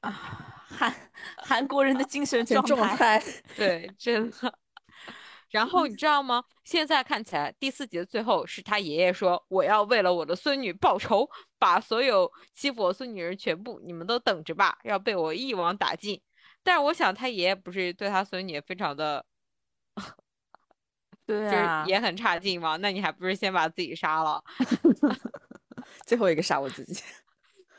[0.00, 0.10] 啊，
[0.68, 0.94] 韩
[1.38, 2.64] 韩国人的精神状
[2.96, 3.22] 态，
[3.56, 4.58] 对，真的。
[5.56, 6.44] 然后你知道吗？
[6.64, 11.26] 现在看起来第四集的最后是他爷爷说：“我要为了我的孙女报仇，
[11.58, 16.20] 把所有欺负我孙女人全部，你们都等着吧，要被我一网打尽。”
[16.62, 19.24] 但是我想他爷爷不是对他孙女非常的，
[21.24, 22.76] 对啊，也很差劲吗？
[22.76, 24.44] 那你还不是先把自己杀了？
[26.04, 27.02] 最后一个杀我自己，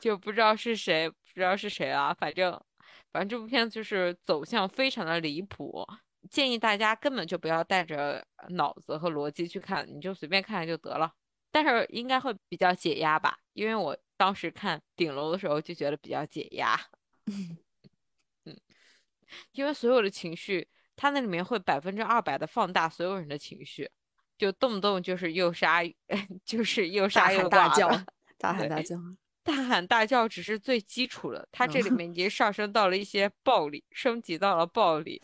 [0.01, 2.11] 就不知道是谁，不知道是谁啊。
[2.11, 2.51] 反正，
[3.13, 5.88] 反正这部片子就是走向非常的离谱。
[6.30, 11.13] 建议大家根本就不要带着脑子和逻辑去看，你就随便看看就得了。
[11.51, 16.80] 但是应该会比较解压吧，因为我当时看顶楼的时候就觉得比较解压。
[18.45, 18.55] 嗯，
[19.53, 23.89] 因为所有的情绪，它那里面会百分之二百的放大所有人的情绪，
[24.38, 25.82] 就动不动就是又杀，
[26.45, 27.89] 就是又杀又大叫，
[28.38, 28.97] 大喊大叫，
[29.43, 35.21] 大喊大叫只是最基础的，它这里 面已经上升到了一些暴力，升级到了暴力。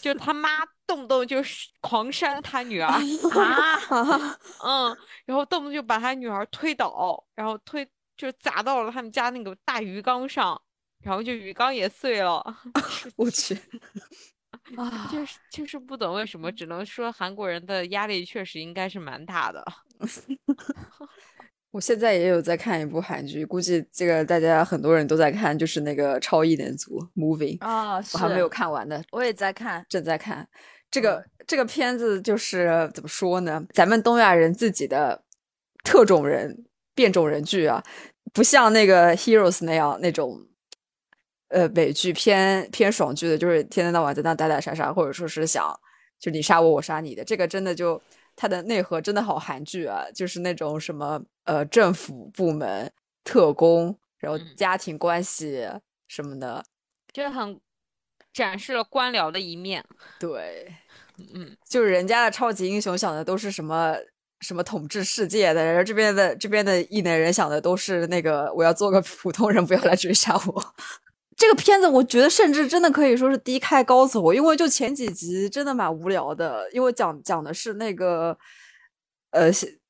[0.00, 0.48] 就他妈
[0.86, 2.88] 动不动就是狂扇他女儿
[3.34, 3.78] 啊，
[4.64, 4.96] 嗯，
[5.26, 7.86] 然后动不动就把他女儿推倒，然后推
[8.16, 10.60] 就砸到了他们家那个大鱼缸上，
[11.02, 12.42] 然后就鱼缸也碎了。
[13.16, 13.54] 我去，
[14.76, 19.64] 啊，就是就是不懂为什么，只能说韩国人的压力确实应该是蛮大的。
[21.70, 30.48] 我现在也有在看一部韩剧，估计这个大家很多人都在看，就是那个《超异能族》Moving 啊，我还没有看完的，我也在看，正在看。
[30.90, 33.62] 这个这个片子就是怎么说呢？
[33.74, 35.22] 咱们东亚人自己的
[35.84, 36.64] 特种人
[36.94, 37.84] 变种人剧啊，
[38.32, 40.40] 不像那个 Heroes 那样那种
[41.48, 45.78] 呃美剧偏偏爽剧的，就是天天到晚在那打打杀杀，或者说是想
[46.18, 48.00] 就你杀我我杀你的，这个真的就。
[48.40, 52.88] 它的内核真的好韩剧啊，就是那种什么呃政府部门、
[53.24, 55.68] 特工，然后家庭关系
[56.06, 56.64] 什么的，
[57.12, 57.60] 就很
[58.32, 59.84] 展示了官僚的一面。
[60.20, 60.72] 对，
[61.34, 63.96] 嗯，就是人家的超级英雄想的都是什么
[64.38, 70.74] 什么统治世界的，然后这边的这边的异能人想的都是那个我要做个普通人，不要来追杀我。
[71.38, 78.36] 这个片子我觉得甚至真的可以说是低开高走，因为就前几集真的蛮无聊的，因为讲讲的是那个
[79.30, 79.48] 呃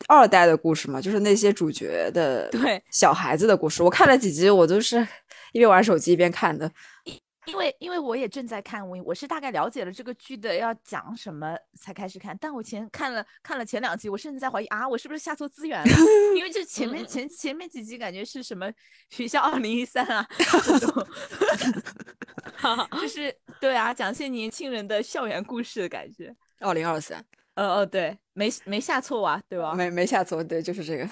[0.08, 3.82] 二代的故事嘛，就是那些主角的对小孩子的故事。
[3.82, 5.00] 我看了几集，我都是
[5.52, 6.70] 一边玩手机一边看的。
[7.48, 15.86] 因为因为我也正在看，我我是大概了解了这个剧的要讲什么才开始看，但我前看了看了前两集，我甚至在怀疑啊，我是不是下错资源了？
[16.36, 18.70] 因为这前面前前面几集感觉是什么
[19.10, 20.26] 学校二零一三啊，
[23.00, 26.34] 就是对啊，讲些年轻人的校园故事的感觉。
[26.60, 27.24] 二零二三，
[27.54, 29.74] 呃哦，对，没没下错啊，对吧？
[29.74, 31.08] 没没下错，对，就是这个。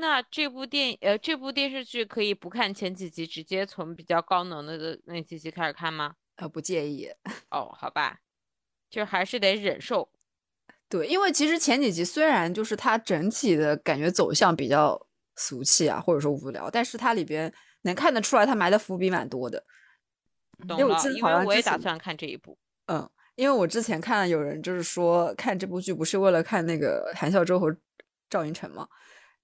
[0.00, 6.14] 那这部电呃这部电视剧可以不看前几集，直接从比较高能的那几集开始看吗？
[6.36, 7.08] 呃，不介意。
[7.50, 8.18] 哦，好吧，
[8.88, 10.08] 就还是得忍受。
[10.88, 19.62] 对，因为其实前几集虽然就是它整体的感觉走向比较俗气啊，或者说无聊，但是它里边能看得出来，它埋的伏笔蛮多的。
[20.66, 22.56] 懂了，因为我也打算看这一部。
[22.86, 27.76] 嗯，因为我之前看有人就是说看这部剧不是为了看那个韩孝周和
[28.30, 28.88] 赵寅成吗？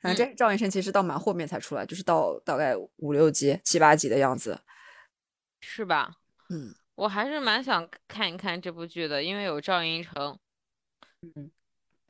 [0.05, 4.61] 反正这赵寅成其实到蛮后面才出来，就是到大概五六集、七八集的样子，
[5.63, 6.17] 是吧？
[6.51, 10.39] 嗯，我还是蛮想看一看这部剧的，因为有赵寅成，
[11.23, 11.51] 嗯，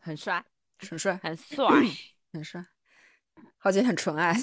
[0.00, 0.44] 很帅，
[0.90, 1.66] 很帅，很帅，
[2.32, 2.66] 很帅，
[3.60, 4.36] 而且很纯爱。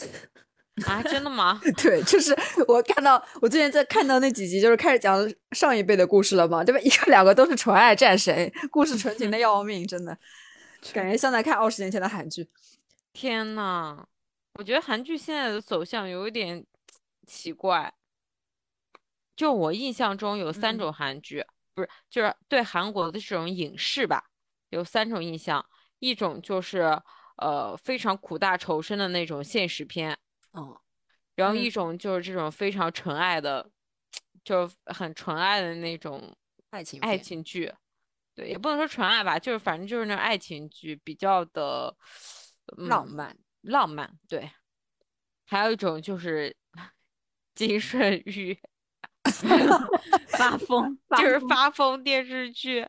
[0.87, 1.59] 啊，真的吗？
[1.83, 2.33] 对，就是
[2.69, 6.79] 我看到我最近在看到那几集，就是开始讲上一辈的故事了嘛，对吧？
[6.79, 10.17] 一个两个都是纯爱战神，故事纯情的要命，真的
[10.93, 12.47] 感觉像在看二十年前的韩剧。
[13.13, 14.07] 天呐，
[14.53, 16.65] 我觉得韩剧现在的走向有一点
[17.27, 17.93] 奇怪。
[19.35, 21.43] 就我印象中有三种韩剧，
[21.73, 24.29] 不是就是对韩国的这种影视吧，
[24.69, 25.65] 有三种印象，
[25.99, 27.01] 一种就是
[27.37, 30.15] 呃非常苦大仇深的那种现实片。
[30.51, 30.79] 哦，
[31.35, 33.67] 然后一种就是这种非常纯爱的，
[34.43, 36.35] 就是很纯爱的那种
[36.69, 37.73] 爱情爱情剧，
[38.35, 41.95] 对，也不能说纯爱吧，就是反正就是那种爱情剧，比较的
[42.77, 44.17] 浪漫浪漫。
[44.27, 44.51] 对，
[45.45, 46.55] 还有一种就是
[47.55, 48.59] 金顺玉
[50.37, 52.87] 发疯，就是发疯电视剧。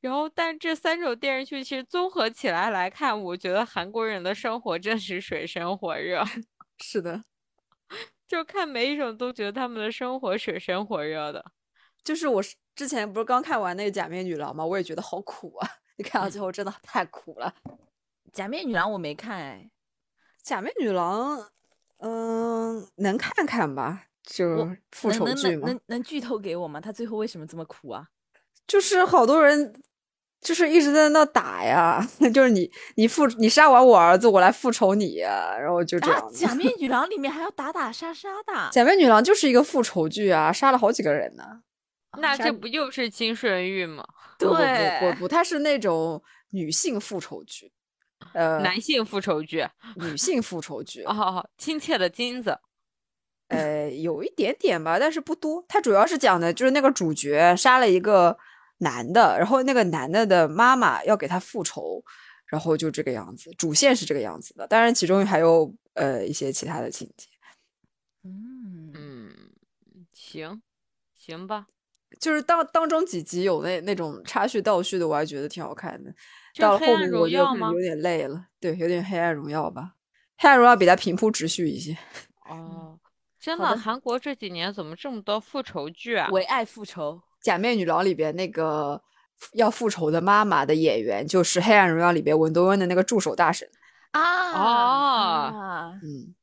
[0.00, 6.24] 然后，但这三种电视剧其实综合起来来看，我觉得韩国人的生活真是水深火热。
[6.82, 7.22] 是的，
[8.26, 11.52] 就看每一种都觉得他们的生活水深火热的。
[12.02, 12.42] 就是我
[12.74, 14.64] 之前不是刚看完那个《假面女郎》吗？
[14.64, 15.68] 我也觉得好苦啊！
[15.98, 17.54] 你看到最后真的太苦了。
[18.32, 19.70] 《假面女郎》我没看哎，
[20.48, 21.38] 《假面女郎》
[21.98, 25.68] 嗯，能看看吧，就复仇剧嘛。
[25.68, 26.80] 能能剧透给我吗？
[26.80, 28.08] 他最后为什么这么苦啊？
[28.66, 29.82] 就是好多人。
[30.42, 32.02] 就是一直在那打呀，
[32.32, 36.32] 就是你你复你杀完我儿子，我来复仇你，然后就这样。
[36.32, 38.70] 假面 女郎里面还要打打杀杀的。
[38.72, 41.44] 假面女郎就是一个复仇剧啊，杀了好几个人呢。
[42.16, 44.02] 那这不就是金顺玉吗？
[44.38, 46.22] 对，不不不，它是那种
[46.52, 47.70] 女性复仇剧，
[48.32, 49.66] 呃，男性复仇剧，
[49.96, 51.02] 女性复仇剧。
[51.10, 52.58] 哦，亲切的金子，
[53.48, 55.64] 呃，有一点点吧，但是不多。
[55.68, 58.38] 它主要是讲的就是那个主角杀了一个。
[58.82, 62.02] 男的，然后那个男的的妈妈要给他复仇，
[62.46, 64.66] 然后就这个样子，主线是这个样子的。
[64.66, 67.28] 当然，其中还有呃一些其他的情节。
[68.24, 69.30] 嗯嗯，
[70.14, 70.62] 行
[71.14, 71.66] 行吧，
[72.18, 76.10] 就是当当中几集有那那种插叙倒叙的，我还觉得挺好看的。
[76.56, 79.92] 到了后面我就有点累了，对，有点黑暗荣耀吧。
[80.38, 81.96] 黑暗荣耀比它平铺直叙一些。
[82.48, 82.98] 哦，
[83.38, 86.28] 真的，韩国这几年怎么这么多复仇剧啊？
[86.30, 87.22] 为爱复仇。
[87.40, 89.00] 假面女郎里边那个
[89.52, 93.66] 要复仇的妈妈的演员，就是黑暗荣耀里边文多恩的那个助手大神
[94.10, 96.34] 啊哦，嗯，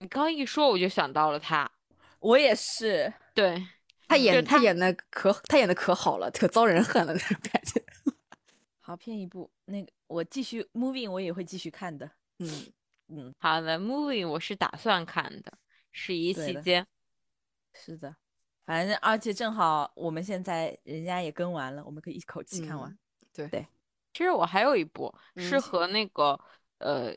[0.00, 1.70] 你刚一说我就想到了他，
[2.18, 3.62] 我也是，对
[4.08, 7.82] 他演他演的可他演的可好了，可遭人恨了那种感觉。
[8.84, 12.10] 好，骗一部那个我继续 moving，我也会继续看的。
[12.40, 12.72] 嗯
[13.14, 15.56] 嗯，好的，moving 我是打算看的，
[15.92, 16.84] 十一期间，
[17.72, 18.16] 是的。
[18.64, 22.98] 反正，而且正好我们现在人家也更完了，我们可以一口气看完。
[23.32, 23.66] 对对，
[24.12, 26.38] 其实我还有一部是和那个
[26.78, 27.16] 呃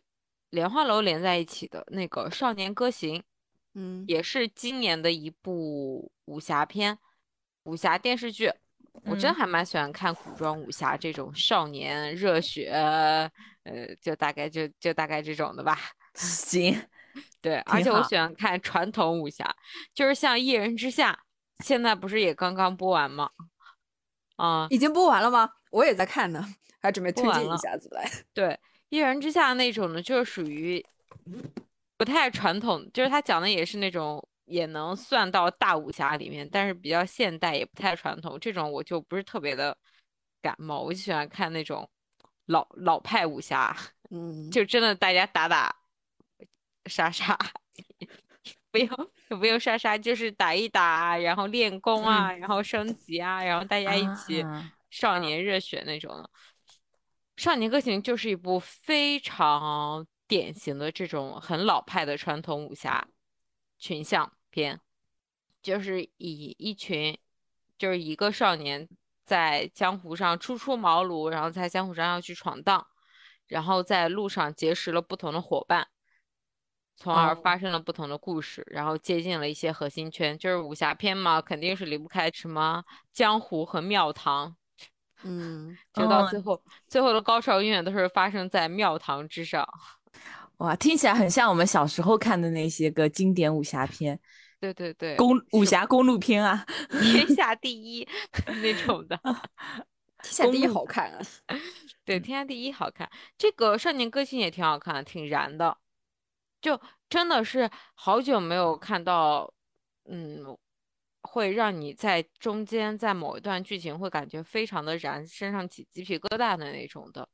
[0.52, 3.20] 莲花楼连在一起的那个《少年歌行》，
[3.74, 7.00] 嗯，也是今年的一部武侠片，
[7.64, 8.54] 武侠电视剧。
[9.04, 13.30] 我真还蛮喜欢看古装武侠这种少年热血，呃，
[14.02, 15.78] 就大概就就大概这种的吧。
[16.14, 16.82] 行，
[17.42, 19.56] 对，而且我喜欢看传统武侠，
[19.94, 21.12] 就是像《一人之下》。
[21.64, 23.30] 现在不是也刚刚播完吗？
[24.36, 25.50] 啊，已经播完了吗？
[25.72, 26.46] 我也在看呢，
[26.82, 28.12] 还准备推荐一下子来。
[28.34, 30.86] 对，一人之下那种呢，就是属于
[31.98, 38.40] 不太传统，就是他讲的也是那种也能算到大武侠里面，但是比较现代，也不太传统。
[38.40, 39.76] 这种我就不是特别的
[40.42, 41.90] 感冒，我就喜欢看那种
[42.46, 43.76] 老老派武侠，
[44.12, 45.76] 嗯，就真的大家打打
[46.86, 47.38] 杀杀。
[48.72, 54.46] 不用不用杀杀，就是打一打，然后练功啊，然后升级啊，然后大家一起
[54.90, 56.30] 少年热血那种的。
[57.38, 63.08] 少年歌行就是一部非常典型的这种很老派的传统武侠
[63.78, 64.80] 群像片，
[65.62, 67.18] 就是以一群
[67.78, 68.88] 就是一个少年
[69.24, 72.86] 在江湖上初出茅庐，然后在江湖上要去闯荡，
[73.48, 75.88] 然后在路上结识了不同的伙伴。
[76.98, 84.56] 从而发生了不同的故事，然后接近了一些核心圈，就是武侠片嘛，肯定是离不开什么江湖和庙堂，
[85.24, 89.68] 嗯， 就到最后，最后的高潮永远都是发生在庙堂之上。
[90.58, 94.20] 哇，听起来很像我们小时候看的那些个经典武侠片，
[94.60, 96.66] 对对对，公武侠公路片啊，
[97.02, 98.08] 天下第一
[98.62, 99.20] 那种的，
[100.24, 101.22] 天下第一好看啊，
[102.06, 105.78] 对，天下第一好看，这个少年歌行也挺好看，挺燃的。
[106.62, 109.54] 就真的是好久没有看到，
[110.06, 110.58] 嗯，
[111.22, 117.28] 会让你在中间在某一段剧情会感觉非常的燃，身上起鸡皮疙瘩的那种的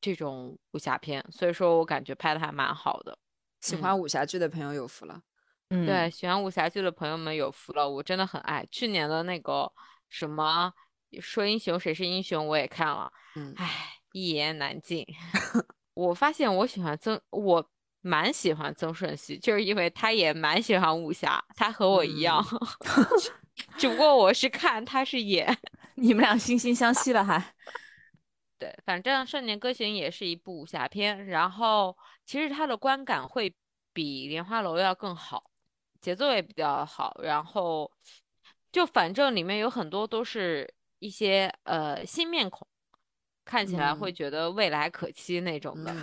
[0.00, 3.18] 这种武侠片，所以说我感觉拍的还蛮好的。
[3.60, 5.20] 喜欢武侠剧的朋友有福了。
[5.70, 8.66] 嗯，对，喜欢武侠剧的朋友们有福了，我真的很爱。
[8.70, 9.70] 去年的那个
[10.08, 10.72] 什么
[11.20, 13.68] 说英雄谁是英雄我也看了，嗯，唉，
[14.12, 15.04] 一言难尽。
[15.94, 17.70] 我发现我喜欢曾，我
[18.00, 22.42] 蛮喜欢曾舜晞，就是因为他也蛮喜欢武侠，他和我一样，
[23.76, 25.58] 只不过我是看，他是演，
[25.96, 27.54] 你们俩惺惺相惜了还。
[28.58, 33.54] 对，反正《少年歌行》也是一部武侠片，然后其实它的观感会
[33.92, 35.50] 比《莲花楼》要更好，
[36.00, 37.90] 节奏也比较好，然后
[38.72, 42.66] 就反正里面有很多都是一些呃新面孔，
[43.44, 45.94] 看起来会觉得未来可期那种的。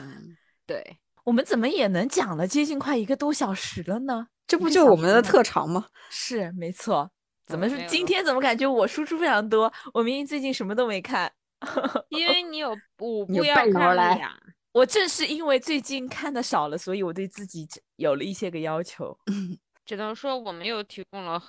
[0.65, 4.29] 对，我们怎么也能讲了接近快一个多小时了呢？
[4.47, 5.87] 这不就我们的特长吗？
[6.09, 7.11] 是没错。
[7.45, 9.71] 怎么是今天怎么感觉我输出非常多？
[9.93, 11.31] 我明明最近什么都没看。
[12.09, 14.37] 因为你有五部要看呀，
[14.71, 19.17] 我正是因为最近看的少了，所以我对自己有了一些个要求。
[19.85, 21.41] 只能说我们又提供了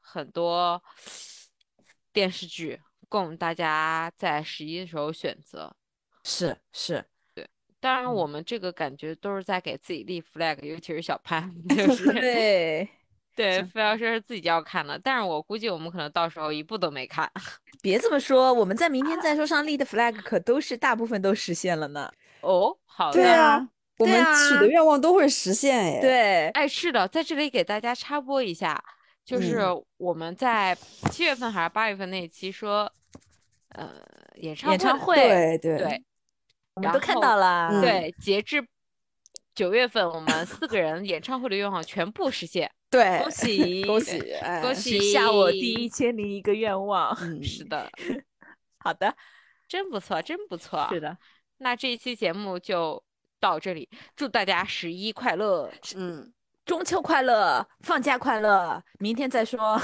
[0.00, 0.82] 很多
[2.12, 5.74] 电视剧供大家在十一的时候选择。
[6.24, 7.04] 是是，
[7.34, 7.48] 对。
[7.80, 12.88] 当然，我们这个感觉都是在给自己立 flag，尤其是小潘， 就是对。
[13.38, 17.30] 对，非要说是自己要看的，但是我估计我们可能到时候一部都没看。
[17.80, 22.10] 别这么说，我们在明天再说上立的 flag 可都是大部分都实现了呢。
[22.40, 23.12] 哦，好的。
[23.12, 23.68] 对啊，
[23.98, 26.00] 我们许的愿望都会实现哎。
[26.00, 28.82] 对，哎，是的，在这里给大家插播一下，
[29.24, 29.60] 就是
[29.96, 30.76] 我们在
[31.12, 32.90] 七月份还是八月份那一期说，
[33.68, 33.88] 呃，
[34.36, 36.02] 演唱演唱会，对对对，
[36.74, 37.80] 我们都看到了。
[37.80, 38.66] 对，截至
[39.58, 42.70] 九月份，我们四个人演唱会的愿望全部实现。
[42.88, 44.22] 对，恭喜恭喜
[44.62, 45.12] 恭喜！
[45.12, 47.12] 下我第一千零一个愿望。
[47.20, 47.90] 嗯， 是的，
[48.78, 49.12] 好的，
[49.66, 50.86] 真不错，真不错。
[50.92, 51.18] 是的，
[51.56, 53.02] 那这一期节目就
[53.40, 56.32] 到这里，祝大家十一快乐，嗯，
[56.64, 59.76] 中秋快乐，放假快乐，明天再说。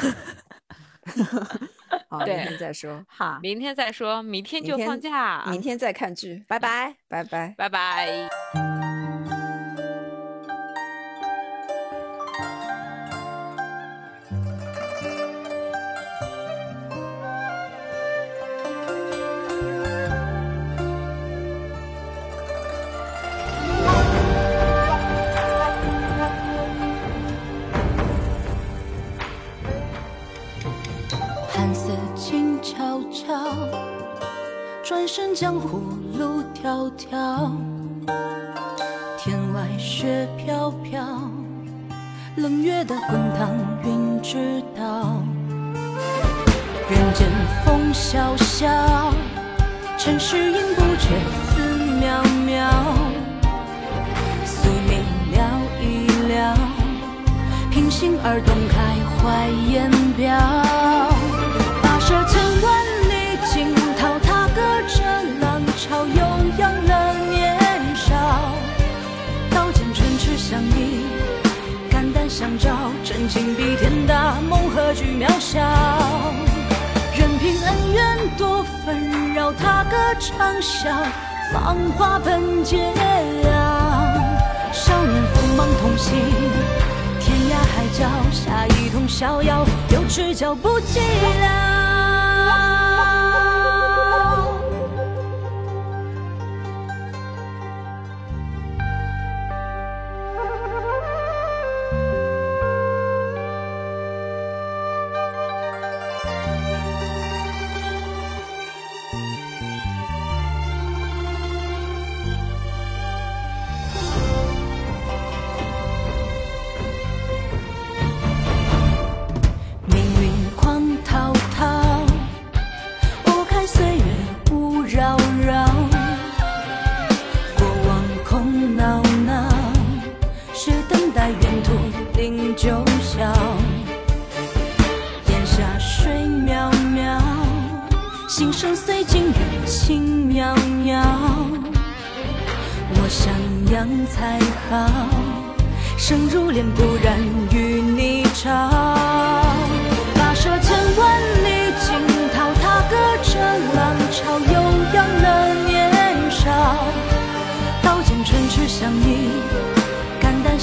[2.09, 3.05] 好，明天再说。
[3.09, 8.29] 好，明天再说，明天就放假，明天再看剧，拜拜，拜拜，拜拜。
[32.95, 33.35] 悄悄
[34.85, 35.81] 转身江湖
[36.17, 37.51] 路迢迢，
[39.19, 41.03] 天外雪飘飘，
[42.37, 43.51] 冷月的滚烫
[43.83, 45.21] 云知道。
[46.89, 47.27] 人间
[47.65, 49.13] 风萧萧，
[49.99, 51.19] 尘世应不觉
[51.49, 51.63] 思
[52.01, 52.71] 渺渺。
[54.45, 56.57] 宿命了一了，
[57.73, 60.64] 平心而动开怀言表。
[74.95, 75.61] 句渺小？
[77.17, 80.89] 任凭恩怨多纷扰，踏歌长啸，
[81.53, 83.03] 芳华本桀骜。
[84.73, 86.17] 少年锋芒同行，
[87.21, 91.84] 天涯海角，侠义同逍遥，有赤脚不寂寥。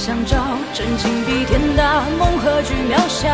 [0.03, 0.35] 相照
[0.73, 3.29] 真情比天大梦何惧渺小？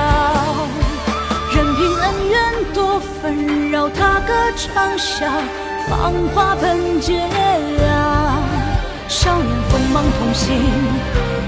[1.55, 5.30] 任凭恩怨多纷扰踏歌长啸
[5.88, 7.88] 芳华本桀骜
[9.07, 10.59] 少年锋芒同行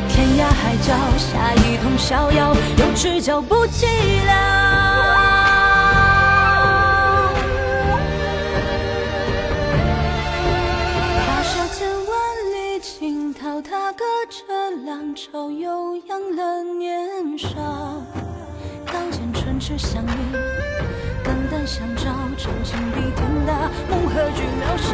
[0.07, 3.85] 天涯海角侠义同逍遥有赤脚不寂
[4.25, 4.58] 寥
[15.19, 17.49] 潮，悠扬了年少。
[18.85, 20.07] 当见唇齿相依，
[21.21, 22.05] 肝胆相照，
[22.37, 24.93] 真情比天大，梦何惧渺小。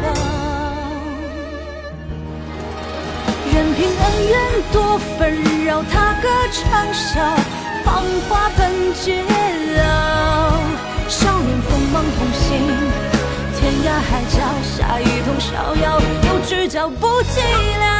[3.54, 4.36] 任凭恩怨
[4.72, 5.32] 多纷
[5.64, 7.14] 扰，踏歌长啸，
[7.84, 10.58] 芳华本皆老。
[11.08, 12.58] 少年锋芒同行，
[13.54, 17.38] 天涯海角下一通逍遥，有知交不寂
[17.80, 17.95] 寥。